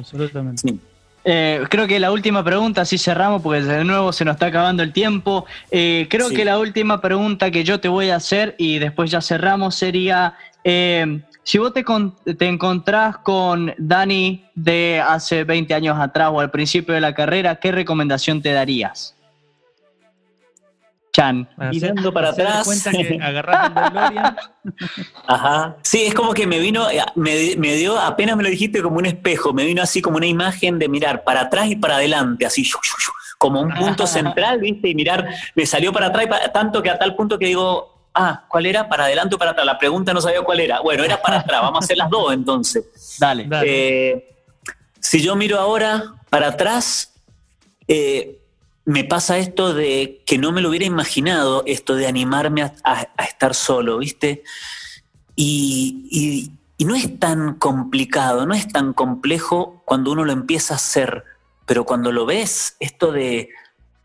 [1.25, 4.83] eh, creo que la última pregunta, así cerramos porque de nuevo se nos está acabando
[4.83, 5.47] el tiempo.
[5.71, 9.21] Eh, creo que la última pregunta que yo te voy a hacer y después ya
[9.21, 11.85] cerramos sería, eh, si vos te,
[12.35, 17.57] te, encontrás con Dani de hace 20 años atrás o al principio de la carrera,
[17.57, 19.17] ¿qué recomendación te darías?
[21.13, 21.49] Chan.
[21.73, 22.65] Mirando para atrás.
[22.65, 23.37] cuenta que el
[25.27, 25.77] Ajá.
[25.83, 28.99] Sí, es como que me vino, eh, me, me, dio, apenas me lo dijiste como
[28.99, 32.47] un espejo, me vino así como una imagen de mirar para atrás y para adelante,
[32.47, 32.69] así,
[33.39, 34.89] como un punto central, ¿viste?
[34.89, 38.67] Y mirar, me salió para atrás, tanto que a tal punto que digo, Ah, ¿cuál
[38.67, 38.89] era?
[38.89, 39.67] ¿Para adelante o para atrás?
[39.67, 40.81] La pregunta no sabía cuál era.
[40.81, 41.63] Bueno, era para atrás.
[41.63, 42.85] Vamos a hacer las dos entonces.
[43.19, 43.49] Dale.
[43.65, 44.37] Eh,
[44.99, 47.13] si yo miro ahora para atrás,
[47.87, 48.41] eh,
[48.85, 53.55] me pasa esto de que no me lo hubiera imaginado, esto de animarme a, estar
[53.55, 54.43] solo, ¿viste?
[55.37, 60.77] Y, y, no es tan complicado, no es tan complejo cuando uno lo empieza a
[60.79, 61.25] hacer,
[61.67, 63.51] pero cuando lo ves, esto de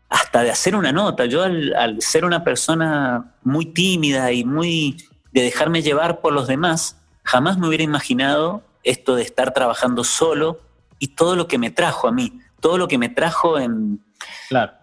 [0.08, 1.26] hasta de hacer una nota.
[1.26, 4.96] Yo al, ser una persona muy tímida y muy
[5.32, 10.60] de dejarme llevar por los demás, jamás me hubiera imaginado esto de estar trabajando solo
[10.98, 14.00] y todo lo que me trajo a mí, todo lo que me trajo en,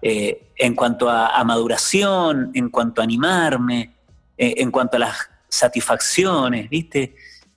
[0.02, 3.94] eh, en cuanto a, maduración, en cuanto a animarme,
[4.38, 7.16] eh, en cuanto a las satisfacciones, ¿viste?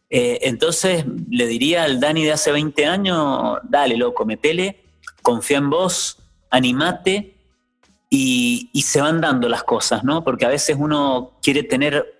[0.08, 4.84] Eh, entonces le diría al Dani de hace 20 años, dale loco, metele,
[5.22, 6.18] confía en vos,
[6.50, 7.35] animate
[8.10, 10.22] y, se van dando las cosas, ¿no?
[10.22, 12.18] Porque a veces uno quiere tener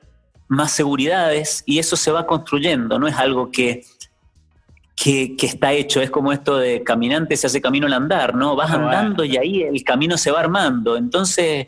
[0.48, 3.84] más seguridades y eso se va construyendo, no es algo que,
[4.94, 8.56] que, está hecho, es como esto de caminante se hace camino al andar, ¿no?
[8.56, 10.96] Vas andando y ahí el camino se va armando.
[10.96, 11.66] Entonces,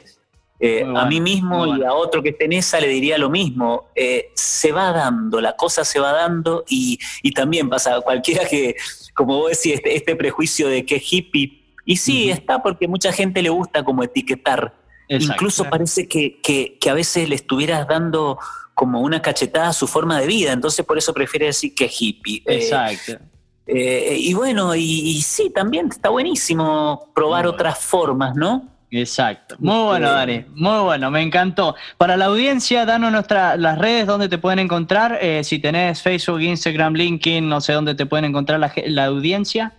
[0.60, 3.88] eh, a mí mismo y a otro que esté en esa le diría lo mismo,
[3.94, 6.98] eh, se va dando, la cosa se va dando y,
[7.32, 8.74] también pasa, cualquiera que,
[9.14, 13.40] como vos decís, este, este prejuicio de que hippie y sí, está porque mucha gente
[13.40, 14.74] le gusta como etiquetar.
[15.08, 18.38] Incluso parece que, que, a veces le estuvieras dando
[18.74, 22.42] como una cachetada a su forma de vida, entonces por eso prefiere decir que hippie.
[22.44, 23.24] Eh, Exacto.
[23.66, 28.68] Eh, y bueno, y, sí, también está buenísimo probar otras formas, ¿no?
[28.90, 29.56] Exacto.
[29.58, 30.44] Muy bueno, Dani.
[30.54, 31.74] Muy bueno, me encantó.
[31.96, 35.18] Para la audiencia, danos nuestra, las redes donde te pueden encontrar.
[35.22, 39.72] Eh, si tenés Facebook, Instagram, LinkedIn, no sé dónde te pueden encontrar la, la audiencia.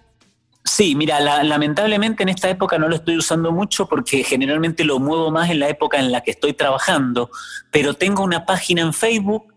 [0.70, 5.32] Sí, mira, lamentablemente en esta época no lo estoy usando mucho porque generalmente lo muevo
[5.32, 7.32] más en la época en la que estoy trabajando,
[7.72, 9.52] pero tengo una página en Facebook,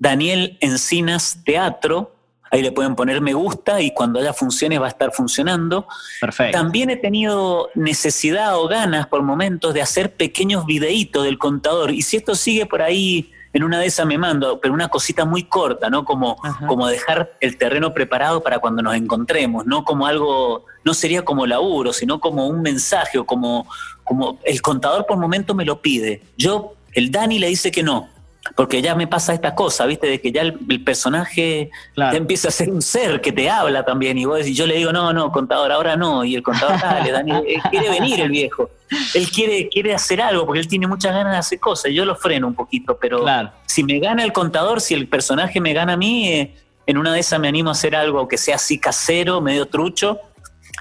[0.00, 2.16] Daniel Encinas Teatro,
[2.50, 5.86] ahí le pueden poner me gusta y cuando haya funciones va a estar funcionando.
[6.20, 6.58] Perfecto.
[6.58, 12.02] También he tenido necesidad o ganas por momentos de hacer pequeños videitos del contador y
[12.02, 15.44] si esto sigue por ahí en una de esas me mando, pero una cosita muy
[15.44, 16.04] corta, ¿no?
[16.04, 16.36] Como,
[16.68, 21.46] como dejar el terreno preparado para cuando nos encontremos, no como algo, no sería como
[21.46, 23.66] laburo, sino como un mensaje o como,
[24.04, 26.20] como el contador por momento me lo pide.
[26.36, 28.10] Yo, el Dani le dice que no,
[28.54, 30.06] porque ya me pasa esta cosa, ¿viste?
[30.06, 34.18] De que ya el, personaje ya empieza a ser un ser que te habla también.
[34.18, 36.24] Y vos y yo le digo, no, no, contador, ahora no.
[36.24, 37.32] Y el contador, dale, Dani,
[37.70, 38.70] quiere venir el viejo.
[39.14, 41.92] Él quiere, quiere hacer algo porque él tiene muchas ganas de hacer cosas.
[41.92, 43.24] Yo lo freno un poquito, pero
[43.66, 46.54] si me gana el contador, si el personaje me gana a mí, eh,
[46.86, 50.20] en una de esas me animo a hacer algo que sea así casero, medio trucho,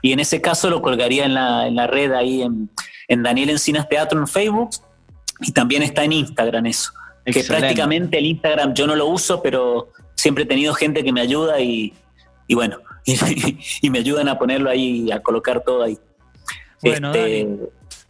[0.02, 2.70] y en ese caso lo colgaría en la, en la red ahí en,
[3.08, 4.70] en Daniel Encinas Teatro en Facebook,
[5.42, 6.92] y también está en Instagram eso.
[7.26, 11.22] Que prácticamente el Instagram yo no lo uso, pero siempre he tenido gente que me
[11.22, 11.94] ayuda y,
[12.48, 12.78] y bueno,
[13.82, 15.98] y, me ayudan a ponerlo ahí, a colocar todo ahí.
[16.82, 17.48] Bueno, este,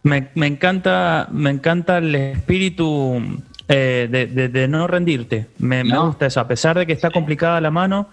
[0.02, 3.20] me, me, encanta, me encanta el espíritu
[3.68, 4.08] eh,
[4.52, 5.46] de, no rendirte.
[5.58, 6.40] Me, gusta eso.
[6.40, 8.08] A pesar de que está complicada la mano,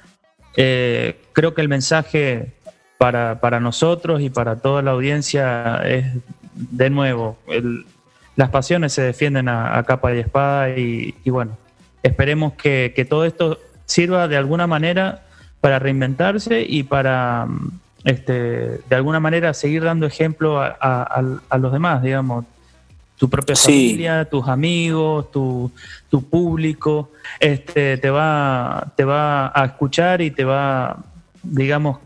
[0.57, 2.53] eh, creo que el mensaje
[2.97, 6.05] para, para, nosotros y para toda la audiencia es,
[6.53, 7.37] de nuevo,
[8.35, 11.57] las pasiones se defienden a, capa y espada y, bueno,
[12.01, 15.23] esperemos que, que, todo esto sirva de alguna manera
[15.61, 17.47] para reinventarse y para,
[18.03, 22.45] este, de alguna manera, seguir dando ejemplo a, a los demás, digamos
[23.23, 25.71] tu propia familia, tus amigos, tu,
[26.09, 30.97] tu, público, este, te, va, te va a escuchar y te va,
[31.41, 31.99] digamos,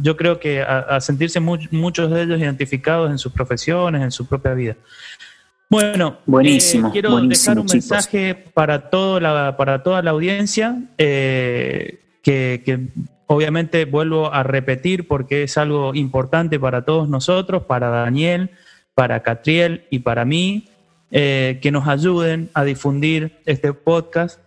[0.00, 4.52] yo creo que a, sentirse muchos de ellos identificados en sus profesiones, en su propia
[4.54, 4.74] vida.
[5.72, 6.88] Bueno, buenísimo.
[6.88, 12.88] Eh, quiero dejar un mensaje para, todo la, para toda la audiencia, eh, que, que
[13.26, 18.50] obviamente vuelvo a repetir porque es algo importante para todos nosotros, para Daniel,
[18.94, 20.68] para Catriel y para mí,
[21.10, 24.40] eh, que nos ayuden a difundir este podcast,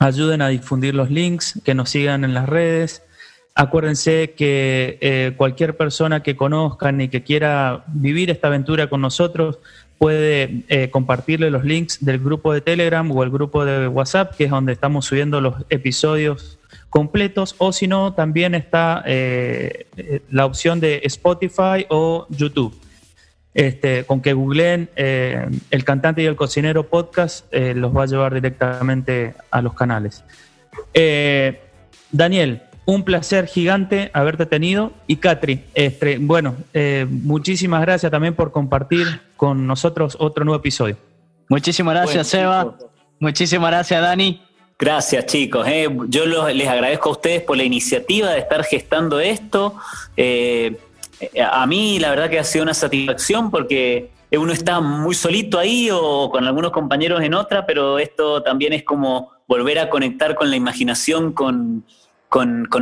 [0.00, 3.04] ayuden a difundir los links, que nos sigan en las redes.
[3.54, 9.60] Acuérdense que eh, cualquier persona que conozcan y que quiera vivir esta aventura con nosotros
[9.98, 14.44] puede eh, compartirle los links del grupo de Telegram o el grupo de WhatsApp, que
[14.44, 19.04] es donde estamos subiendo los episodios completos, o si no, también está
[20.30, 22.74] la opción de Spotify o YouTube.
[23.58, 28.06] Este, con que googleen eh, el cantante y el cocinero podcast, eh, los va a
[28.06, 30.22] llevar directamente a los canales.
[30.94, 31.60] Eh,
[32.12, 34.92] Daniel, un placer gigante haberte tenido.
[35.06, 36.56] Y Catri, este, bueno,
[37.10, 40.96] muchísimas gracias también por compartir con nosotros otro nuevo episodio.
[41.50, 42.78] Muchísimas gracias, Seba.
[43.20, 44.40] Muchísimas gracias, Dani.
[44.78, 45.66] Gracias, chicos.
[46.08, 49.74] Yo les agradezco a ustedes por la iniciativa de estar gestando esto.
[50.16, 50.74] Eh,
[51.44, 55.90] a mí la verdad que ha sido una satisfacción porque uno está muy solito ahí
[55.92, 60.48] o con algunos compañeros en otra, pero esto también es como volver a conectar con
[60.48, 61.84] la imaginación, con,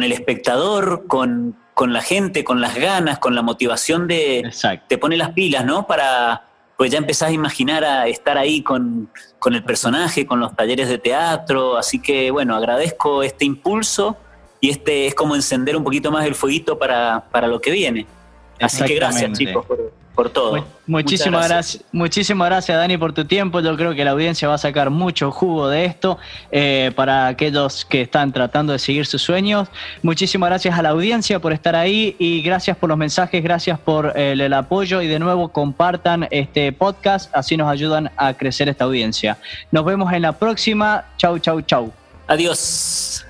[0.02, 4.50] el espectador, con, la gente, con las ganas, con la motivación de...
[4.88, 5.86] Te pone las pilas, ¿no?
[5.86, 6.44] Para,
[6.76, 9.10] pues ya empezás a imaginar a estar ahí con,
[9.46, 14.16] el personaje, con los talleres de teatro, así que bueno, agradezco este impulso
[14.60, 18.06] y este es como encender un poquito más el fueguito para, para lo que viene.
[18.60, 19.92] Así que gracias chicos por,
[20.30, 20.64] todo.
[20.86, 21.84] muchísimas gracias.
[21.92, 23.60] muchísimas gracias Dani por tu tiempo.
[23.60, 26.18] Yo creo que la audiencia va a sacar mucho jugo de esto
[26.50, 29.68] eh, para aquellos que están tratando de seguir sus sueños.
[30.02, 34.18] Muchísimas gracias a la audiencia por estar ahí y gracias por los mensajes, gracias por
[34.18, 39.38] el apoyo y de nuevo compartan este podcast, así nos ayudan a crecer esta audiencia.
[39.70, 41.04] Nos vemos en la próxima.
[41.16, 41.92] Chau, chau, chau.
[42.28, 43.24] Adiós.